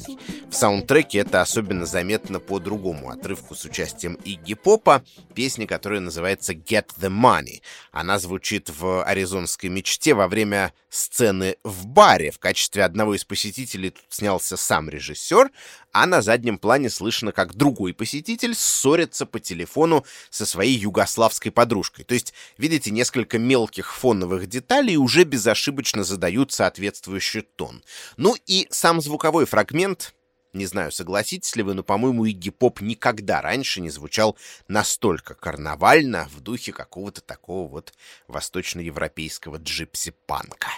В 0.55 0.57
саундтреке 0.57 1.17
это 1.17 1.41
особенно 1.41 1.85
заметно 1.85 2.39
по 2.39 2.59
другому 2.59 3.09
отрывку 3.09 3.55
с 3.55 3.65
участием 3.65 4.13
Игги 4.23 4.53
Попа, 4.53 5.03
песни, 5.33 5.65
которая 5.65 5.99
называется 5.99 6.53
«Get 6.53 6.91
the 6.97 7.09
Money». 7.09 7.61
Она 7.91 8.19
звучит 8.19 8.69
в 8.69 9.03
«Аризонской 9.03 9.69
мечте» 9.69 10.13
во 10.13 10.29
время 10.29 10.71
сцены 10.89 11.57
в 11.65 11.87
баре. 11.87 12.31
В 12.31 12.39
качестве 12.39 12.85
одного 12.85 13.15
из 13.15 13.25
посетителей 13.25 13.89
тут 13.89 14.05
снялся 14.07 14.55
сам 14.55 14.89
режиссер, 14.89 15.51
а 15.91 16.05
на 16.05 16.21
заднем 16.21 16.57
плане 16.57 16.89
слышно, 16.89 17.33
как 17.33 17.55
другой 17.55 17.93
посетитель 17.93 18.55
ссорится 18.55 19.25
по 19.25 19.41
телефону 19.41 20.05
со 20.29 20.45
своей 20.45 20.77
югославской 20.77 21.51
подружкой. 21.51 22.05
То 22.05 22.13
есть, 22.13 22.33
видите, 22.57 22.91
несколько 22.91 23.37
мелких 23.37 23.93
фоновых 23.93 24.47
деталей 24.47 24.95
уже 24.95 25.25
безошибочно 25.25 26.05
задают 26.05 26.53
соответствующий 26.53 27.41
тон. 27.41 27.83
Ну 28.15 28.37
и 28.45 28.67
сам 28.71 29.01
звуковой 29.01 29.45
фрагмент 29.45 30.14
не 30.55 30.65
знаю, 30.65 30.91
согласитесь 30.91 31.55
ли 31.55 31.63
вы, 31.63 31.73
но, 31.73 31.83
по-моему, 31.83 32.25
Игги 32.25 32.49
Поп 32.49 32.81
никогда 32.81 33.41
раньше 33.41 33.81
не 33.81 33.89
звучал 33.89 34.37
настолько 34.67 35.35
карнавально 35.35 36.27
в 36.31 36.41
духе 36.41 36.71
какого-то 36.71 37.21
такого 37.21 37.67
вот 37.67 37.93
восточноевропейского 38.27 39.57
джипси-панка. 39.57 40.69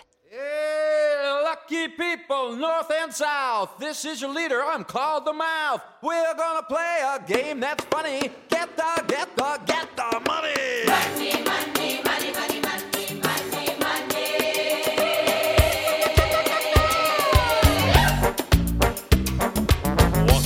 Lucky 1.43 1.87
people, 1.87 2.55
north 2.55 2.91
and 2.91 3.13
south. 3.13 3.77
This 3.79 4.05
is 4.05 4.21
your 4.21 4.33
leader. 4.33 4.61
I'm 4.63 4.83
called 4.83 5.25
the 5.25 5.33
mouth. 5.33 5.81
We're 6.01 6.35
gonna 6.35 6.63
play 6.63 7.01
a 7.03 7.19
game 7.25 7.59
that's 7.61 7.83
funny. 7.85 8.31
Get 8.49 8.75
the, 8.75 9.03
get 9.07 9.35
the, 9.35 9.59
get 9.65 9.95
the 9.95 10.19
money. 10.27 11.76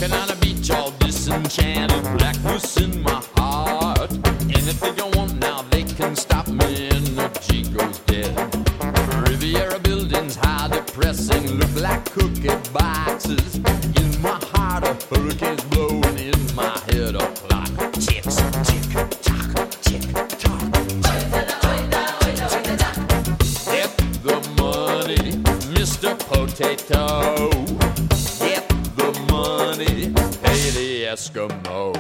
Walking 0.01 0.17
on 0.17 0.31
a 0.31 0.35
beach 0.37 0.71
all 0.71 0.89
disenchanted, 0.97 2.01
blackness 2.17 2.77
in 2.77 3.03
my 3.03 3.23
heart. 3.35 4.11
Anything 4.49 4.99
I 4.99 5.11
want 5.15 5.35
now, 5.39 5.61
they 5.69 5.83
can 5.83 6.15
stop 6.15 6.47
me, 6.47 6.89
and 6.89 7.05
the 7.05 7.29
G 7.39 7.61
goes 7.69 7.99
dead. 7.99 8.35
Riviera 9.29 9.77
buildings, 9.77 10.35
high 10.37 10.69
depressing, 10.69 11.51
look 11.51 11.75
like 11.75 12.03
cookie 12.05 12.49
boxes. 12.73 13.57
In 13.57 14.21
my 14.23 14.39
heart, 14.53 14.85
a 14.85 14.97
hurricane's 15.13 15.63
blowing 15.65 16.17
in 16.17 16.55
my 16.55 16.79
head, 16.87 17.13
a 17.13 17.27
clock 17.35 17.69
ticks, 17.93 18.37
tick 18.65 18.81
tock, 19.21 19.69
tick 19.81 20.01
tock. 20.39 20.61
Get 23.69 23.91
the 24.23 24.41
money, 24.57 25.37
Mr. 25.75 26.17
Potato. 26.17 27.50
Eskimo. 31.21 31.93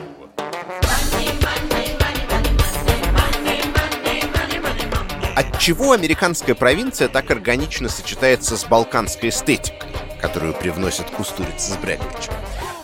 Отчего 5.35 5.91
американская 5.91 6.55
провинция 6.55 7.07
так 7.07 7.29
органично 7.29 7.87
сочетается 7.87 8.57
с 8.57 8.65
балканской 8.65 9.29
эстетикой, 9.29 9.89
которую 10.19 10.53
привносят 10.55 11.11
Кустурица 11.11 11.73
с 11.73 11.77
Бреговичем? 11.77 12.33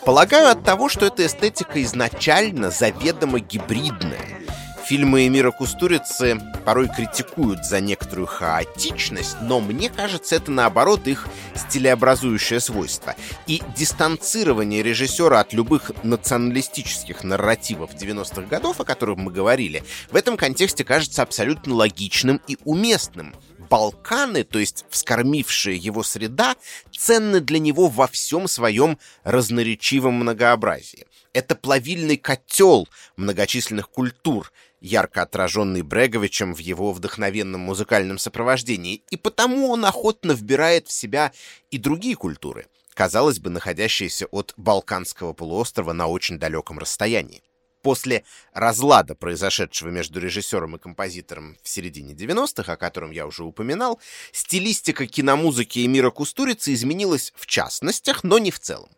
Полагаю, 0.06 0.50
от 0.50 0.64
того, 0.64 0.90
что 0.90 1.08
эта 1.08 1.26
эстетика 1.26 1.82
изначально 1.82 2.70
заведомо 2.70 3.40
гибридная. 3.40 4.47
Фильмы 4.88 5.28
Эмира 5.28 5.52
Кустурицы 5.52 6.40
порой 6.64 6.88
критикуют 6.88 7.66
за 7.66 7.82
некоторую 7.82 8.26
хаотичность, 8.26 9.36
но 9.42 9.60
мне 9.60 9.90
кажется, 9.90 10.38
это 10.38 10.50
наоборот 10.50 11.08
их 11.08 11.28
стилеобразующее 11.56 12.62
свойство. 12.62 13.14
И 13.48 13.62
дистанцирование 13.76 14.82
режиссера 14.82 15.42
от 15.42 15.52
любых 15.52 15.92
националистических 16.04 17.26
нарративов 17.26 17.96
90-х 17.96 18.44
годов, 18.44 18.80
о 18.80 18.86
которых 18.86 19.18
мы 19.18 19.30
говорили, 19.30 19.84
в 20.10 20.16
этом 20.16 20.38
контексте 20.38 20.86
кажется 20.86 21.22
абсолютно 21.22 21.74
логичным 21.74 22.40
и 22.48 22.58
уместным. 22.64 23.36
Балканы, 23.70 24.46
то 24.46 24.58
есть 24.58 24.86
вскормившая 24.90 25.74
его 25.74 26.02
среда, 26.02 26.56
ценны 26.98 27.42
для 27.42 27.60
него 27.60 27.90
во 27.90 28.08
всем 28.08 28.48
своем 28.48 28.98
разноречивом 29.26 30.14
многообразии. 30.14 31.08
Это 31.34 31.56
плавильный 31.56 32.16
котел 32.18 32.88
многочисленных 33.18 33.90
культур, 33.90 34.52
ярко 34.80 35.24
отраженный 35.24 35.82
Бреговичем 35.82 36.54
в 36.54 36.60
его 36.60 36.92
вдохновенном 36.94 37.62
музыкальном 37.62 38.18
сопровождении, 38.18 39.04
и 39.10 39.18
потому 39.18 39.70
он 39.70 39.86
охотно 39.86 40.34
вбирает 40.34 40.88
в 40.88 40.92
себя 40.92 41.32
и 41.72 41.78
другие 41.78 42.16
культуры, 42.16 42.68
казалось 42.94 43.40
бы, 43.40 43.50
находящиеся 43.50 44.28
от 44.28 44.54
Балканского 44.58 45.34
полуострова 45.34 45.94
на 45.94 46.08
очень 46.08 46.40
далеком 46.40 46.80
расстоянии. 46.80 47.44
После 47.82 48.26
разлада, 48.54 49.16
произошедшего 49.16 49.90
между 49.90 50.20
режиссером 50.20 50.76
и 50.76 50.80
композитором 50.80 51.58
в 51.64 51.70
середине 51.70 52.14
90-х, 52.14 52.74
о 52.74 52.76
котором 52.76 53.12
я 53.12 53.26
уже 53.26 53.44
упоминал, 53.44 54.02
стилистика 54.34 55.08
киномузыки 55.08 55.86
Эмира 55.86 56.10
Кустурицы 56.10 56.74
изменилась 56.74 57.34
в 57.36 57.46
частностях, 57.46 58.24
но 58.24 58.40
не 58.40 58.52
в 58.52 58.60
целом. 58.60 58.90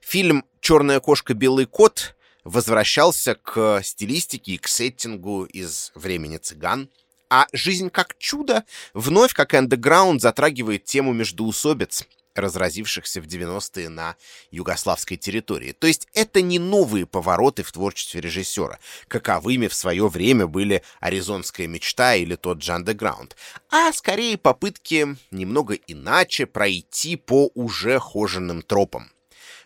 Фильм 0.00 0.44
«Черная 0.60 1.00
кошка, 1.00 1.34
белый 1.34 1.66
кот» 1.66 2.16
возвращался 2.44 3.34
к 3.34 3.82
стилистике 3.82 4.52
и 4.52 4.58
к 4.58 4.68
сеттингу 4.68 5.44
из 5.44 5.90
времени 5.94 6.36
цыган, 6.36 6.88
а 7.30 7.46
«Жизнь 7.52 7.90
как 7.90 8.16
чудо» 8.18 8.64
вновь, 8.92 9.32
как 9.32 9.54
андеграунд, 9.54 10.20
затрагивает 10.20 10.84
тему 10.84 11.12
междуусобиц, 11.12 12.04
разразившихся 12.34 13.20
в 13.20 13.26
90-е 13.26 13.88
на 13.88 14.16
югославской 14.50 15.16
территории. 15.16 15.72
То 15.72 15.86
есть 15.86 16.08
это 16.12 16.42
не 16.42 16.58
новые 16.58 17.06
повороты 17.06 17.62
в 17.62 17.72
творчестве 17.72 18.20
режиссера, 18.20 18.78
каковыми 19.08 19.68
в 19.68 19.74
свое 19.74 20.08
время 20.08 20.46
были 20.46 20.82
«Аризонская 21.00 21.66
мечта» 21.66 22.14
или 22.14 22.36
тот 22.36 22.62
же 22.62 22.72
«Андеграунд», 22.72 23.36
а 23.70 23.92
скорее 23.92 24.36
попытки 24.36 25.16
немного 25.30 25.74
иначе 25.74 26.46
пройти 26.46 27.16
по 27.16 27.50
уже 27.54 27.98
хоженным 27.98 28.62
тропам. 28.62 29.13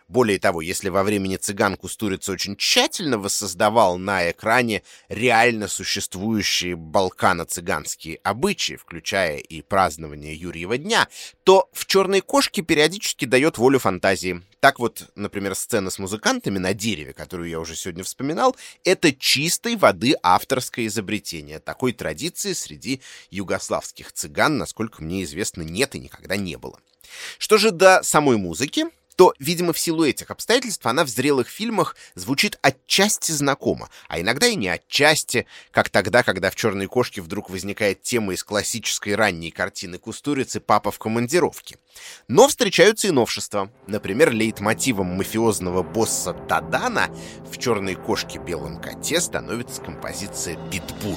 Более 0.09 0.39
того, 0.39 0.63
если 0.63 0.89
во 0.89 1.03
времени 1.03 1.37
цыган 1.37 1.77
Кустурица 1.77 2.33
очень 2.33 2.57
тщательно 2.57 3.19
воссоздавал 3.19 3.99
на 3.99 4.31
экране 4.31 4.83
реально 5.11 5.69
существующие 5.69 6.77
балкано-цыганские 6.77 8.19
обычаи, 8.23 8.77
включая 8.77 9.37
и 9.37 9.61
празднование 9.61 10.35
Юрьева 10.35 10.79
дня, 10.79 11.09
то 11.45 11.69
в 11.75 11.85
«Черной 11.85 12.23
кошке» 12.23 12.63
периодически 12.63 13.27
дает 13.27 13.59
волю 13.59 13.79
фантазии. 13.79 14.43
Так 14.61 14.79
вот, 14.79 15.11
например, 15.15 15.55
сцена 15.55 15.91
с 15.91 15.99
музыкантами 15.99 16.57
на 16.57 16.73
дереве, 16.73 17.13
которую 17.13 17.51
я 17.51 17.61
уже 17.61 17.77
сегодня 17.77 18.03
вспоминал, 18.03 18.57
это 18.85 19.13
чистой 19.13 19.77
воды 19.77 20.17
авторское 20.23 20.87
изобретение. 20.87 21.59
Такой 21.59 21.93
традиции 21.93 22.55
среди 22.55 23.03
югославских 23.31 24.13
цыган, 24.13 24.57
насколько 24.57 25.03
мне 25.03 25.23
известно, 25.25 25.61
нет 25.61 25.95
и 25.95 26.01
никогда 26.01 26.37
не 26.37 26.57
было. 26.57 26.81
Что 27.39 27.59
же 27.59 27.73
до 27.73 28.03
самой 28.03 28.39
музыки, 28.39 28.87
то, 29.19 29.35
видимо, 29.41 29.73
в 29.73 29.79
силу 29.81 30.05
этих 30.05 30.31
обстоятельств 30.31 30.87
она 30.87 31.05
в 31.05 31.09
зрелых 31.09 31.49
фильмах 31.49 31.97
звучит 32.15 32.57
отчасти 32.63 33.33
знакомо, 33.33 33.91
а 34.07 34.21
иногда 34.21 34.47
и 34.47 34.55
не 34.55 34.69
отчасти, 34.69 35.45
как 35.73 35.89
тогда, 35.91 36.23
когда 36.23 36.51
в 36.51 36.55
«Черной 36.55 36.87
кошке» 36.87 37.21
вдруг 37.21 37.51
возникает 37.51 38.01
тема 38.01 38.33
из 38.33 38.45
классической 38.45 39.17
ранней 39.17 39.51
картины 39.51 39.99
Кустурицы 39.99 40.61
«Папа 40.61 40.93
в 40.93 41.01
командировке». 41.01 41.79
Но 42.29 42.47
встречаются 42.47 43.09
и 43.09 43.11
новшества. 43.11 43.73
Например, 43.89 44.31
лейтмотивом 44.31 45.09
мафиозного 45.09 45.83
босса 45.83 46.33
Тадана 46.33 47.11
в 47.51 47.59
«Черной 47.59 47.97
кошке. 47.97 48.39
Белом 48.39 48.81
коте» 48.81 49.21
становится 49.21 49.83
композиция 49.83 50.57
«Питбуль». 50.71 51.17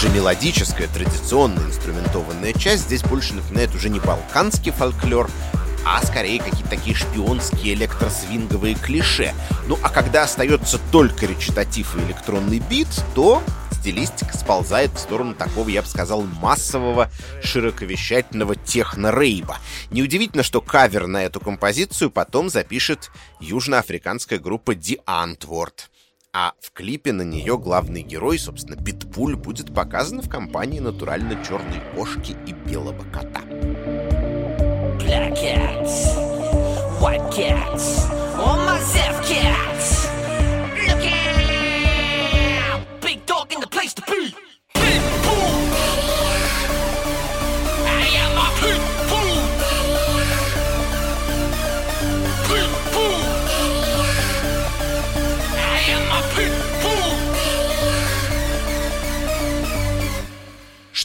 Даже 0.00 0.14
мелодическая, 0.14 0.88
традиционная 0.88 1.66
инструментованная 1.66 2.54
часть 2.54 2.84
здесь 2.84 3.02
больше 3.02 3.34
напоминает 3.34 3.74
уже 3.74 3.90
не 3.90 4.00
балканский 4.00 4.72
фольклор, 4.72 5.30
а 5.84 6.02
скорее 6.06 6.38
какие-то 6.38 6.70
такие 6.70 6.96
шпионские 6.96 7.74
электросвинговые 7.74 8.76
клише. 8.76 9.34
Ну 9.66 9.78
а 9.82 9.90
когда 9.90 10.22
остается 10.22 10.80
только 10.90 11.26
речитатив 11.26 11.94
и 11.96 12.00
электронный 12.00 12.60
бит, 12.60 12.88
то 13.14 13.42
стилистика 13.72 14.34
сползает 14.34 14.90
в 14.92 14.98
сторону 14.98 15.34
такого, 15.34 15.68
я 15.68 15.82
бы 15.82 15.88
сказал, 15.88 16.22
массового 16.22 17.10
широковещательного 17.42 18.56
техно-рейба. 18.56 19.58
Неудивительно, 19.90 20.42
что 20.42 20.62
кавер 20.62 21.08
на 21.08 21.24
эту 21.24 21.40
композицию 21.40 22.10
потом 22.10 22.48
запишет 22.48 23.10
южноафриканская 23.38 24.38
группа 24.38 24.70
The 24.70 24.98
Antwoord. 25.06 25.90
А 26.32 26.52
в 26.60 26.70
клипе 26.70 27.12
на 27.12 27.22
нее 27.22 27.58
главный 27.58 28.02
герой, 28.02 28.38
собственно, 28.38 28.76
Питбуль, 28.76 29.34
будет 29.34 29.74
показан 29.74 30.22
в 30.22 30.28
компании 30.28 30.78
натурально 30.78 31.44
черной 31.44 31.80
кошки 31.96 32.36
и 32.46 32.52
белого 32.52 33.02
кота. 33.10 33.40
Black 35.00 35.34
cats, 35.34 36.06
white 37.00 37.32
cats, 37.32 38.19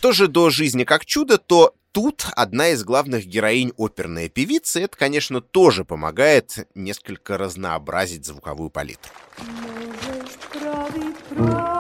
Что 0.05 0.11
же 0.11 0.27
до 0.27 0.51
жизни 0.51 0.83
как 0.83 1.03
чудо, 1.03 1.39
то 1.39 1.73
тут 1.91 2.27
одна 2.35 2.67
из 2.67 2.83
главных 2.83 3.25
героинь 3.25 3.73
оперная 3.75 4.29
певица. 4.29 4.79
Это, 4.79 4.95
конечно, 4.95 5.41
тоже 5.41 5.83
помогает 5.83 6.67
несколько 6.75 7.39
разнообразить 7.39 8.23
звуковую 8.23 8.69
палитру. 8.69 9.11
Możesz 9.39 10.37
prawi 10.53 11.13
praw 11.31 11.74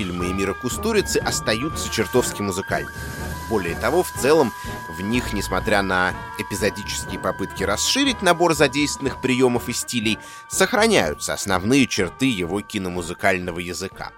фильмы 0.00 0.30
Эмира 0.30 0.54
Кустурицы 0.54 1.18
остаются 1.18 1.92
чертовски 1.92 2.40
музыкальными. 2.40 2.96
Более 3.50 3.74
того, 3.74 4.02
в 4.02 4.10
целом, 4.10 4.50
в 4.88 5.02
них, 5.02 5.34
несмотря 5.34 5.82
на 5.82 6.14
эпизодические 6.38 7.20
попытки 7.20 7.64
расширить 7.64 8.22
набор 8.22 8.54
задействованных 8.54 9.20
приемов 9.20 9.68
и 9.68 9.74
стилей, 9.74 10.18
сохраняются 10.48 11.34
основные 11.34 11.86
черты 11.86 12.24
его 12.24 12.62
киномузыкального 12.62 13.58
языка. 13.58 14.10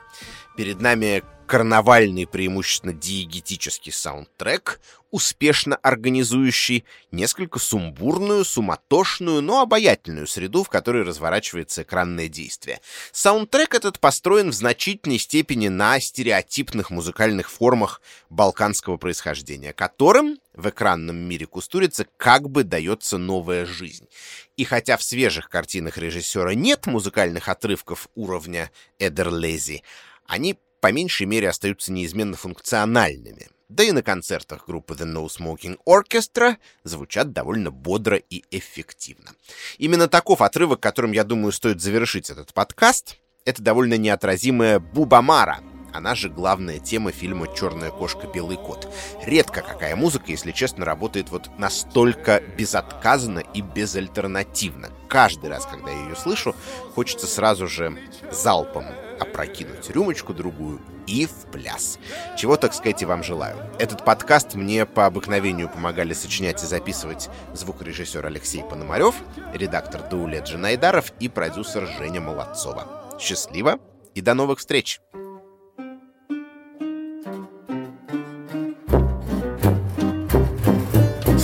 Перед 0.57 0.81
нами 0.83 1.23
карнавальный 1.47 2.27
преимущественно 2.27 2.93
диегетический 2.93 3.93
саундтрек, 3.93 4.81
успешно 5.11 5.77
организующий 5.77 6.85
несколько 7.11 7.59
сумбурную, 7.59 8.45
суматошную, 8.45 9.43
но 9.43 9.61
обаятельную 9.61 10.27
среду, 10.27 10.65
в 10.65 10.71
которой 10.71 11.03
разворачивается 11.03 11.83
экранное 11.83 12.29
действие. 12.29 12.81
Саундтрек 13.13 13.75
этот 13.75 13.99
построен 14.01 14.51
в 14.51 14.55
значительной 14.55 15.19
степени 15.19 15.69
на 15.69 16.01
стереотипных 16.01 16.91
музыкальных 16.91 17.51
формах 17.51 18.01
балканского 18.31 18.97
происхождения, 18.97 19.75
которым 19.75 20.39
в 20.55 20.69
экранном 20.69 21.17
мире 21.17 21.47
Кустурицы 21.47 22.07
как 22.17 22.49
бы 22.49 22.65
дается 22.65 23.19
новая 23.19 23.67
жизнь. 23.67 24.09
И 24.57 24.65
хотя 24.65 24.97
в 24.97 25.03
свежих 25.03 25.49
картинах 25.49 25.99
режиссера 25.99 26.55
нет 26.55 26.87
музыкальных 26.87 27.49
отрывков 27.49 28.09
уровня 28.15 28.71
Эдерлези, 28.99 29.83
они 30.27 30.59
по 30.81 30.93
меньшей 30.93 31.27
мере 31.27 31.49
остаются 31.49 31.93
неизменно 31.93 32.37
функциональными. 32.37 33.49
да 33.69 33.85
и 33.85 33.93
на 33.93 34.03
концертах 34.03 34.67
группы 34.67 34.95
The 34.95 35.07
No 35.07 35.27
Smoking 35.29 35.79
Orchestra 35.89 36.57
звучат 36.85 37.33
довольно 37.33 37.71
бодро 37.71 38.19
и 38.19 38.45
эффективно. 38.51 39.31
Именно 39.79 40.09
таков 40.09 40.43
отрывок, 40.43 40.81
которым, 40.81 41.13
я 41.13 41.25
думаю, 41.25 41.53
стоит 41.53 41.81
завершить 41.81 42.29
этот 42.29 42.53
подкаст. 42.53 43.17
Это 43.47 43.63
довольно 43.63 43.97
неотразимая 43.97 44.79
Бубамара, 44.79 45.61
она 45.93 46.15
же 46.15 46.31
главная 46.31 46.79
тема 46.79 47.13
фильма 47.13 47.47
«Черная 47.55 47.91
кошка. 47.91 48.27
Белый 48.27 48.57
кот». 48.57 48.89
Редко 49.25 49.61
какая 49.61 49.95
музыка, 49.95 50.25
если 50.29 50.51
честно, 50.51 50.87
работает 50.87 51.29
вот 51.29 51.51
настолько 51.59 52.43
безотказанно 52.57 53.41
и 53.41 53.61
безальтернативно. 53.61 54.91
Каждый 55.09 55.51
раз, 55.51 55.67
когда 55.67 55.91
я 55.91 56.05
ее 56.05 56.17
слышу, 56.17 56.57
хочется 56.95 57.27
сразу 57.27 57.69
же 57.69 57.99
залпом 58.31 58.87
опрокинуть 59.23 59.91
рюмочку 59.91 60.35
другую 60.35 60.81
и 61.07 61.27
в 61.27 61.47
пляс. 61.51 61.99
Чего, 62.37 62.57
так 62.57 62.75
сказать, 62.75 63.03
и 63.03 63.07
вам 63.07 63.23
желаю. 63.23 63.57
Этот 63.79 64.05
подкаст 64.05 64.55
мне 64.55 64.87
по 64.87 65.07
обыкновению 65.07 65.69
помогали 65.69 66.13
сочинять 66.13 66.63
и 66.63 66.67
записывать 66.67 67.29
звукорежиссер 67.55 68.25
Алексей 68.25 68.63
Пономарев, 68.63 69.15
редактор 69.53 70.03
Даулет 70.09 70.45
Джинайдаров 70.45 71.13
и 71.21 71.29
продюсер 71.29 71.89
Женя 71.99 72.21
Молодцова. 72.21 73.17
Счастливо 73.19 73.79
и 74.15 74.21
до 74.21 74.35
новых 74.35 74.59
встреч! 74.59 75.01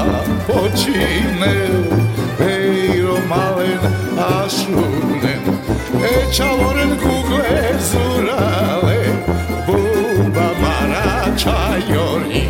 počine 0.47 1.55
Eiro 2.39 3.17
malen 3.29 3.83
ašrunen 4.17 5.43
E 6.03 6.33
čavoren 6.33 6.91
kugle 7.03 7.79
zurale 7.89 9.01
Buba 9.67 10.47
marača 10.61 11.59
jori 11.89 12.47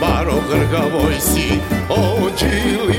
Baro 0.00 0.40
grgavoj 0.48 1.14
si 1.20 1.60
ođili. 1.88 2.94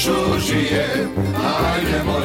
žužije, 0.00 1.08
ajdemo 1.72 2.19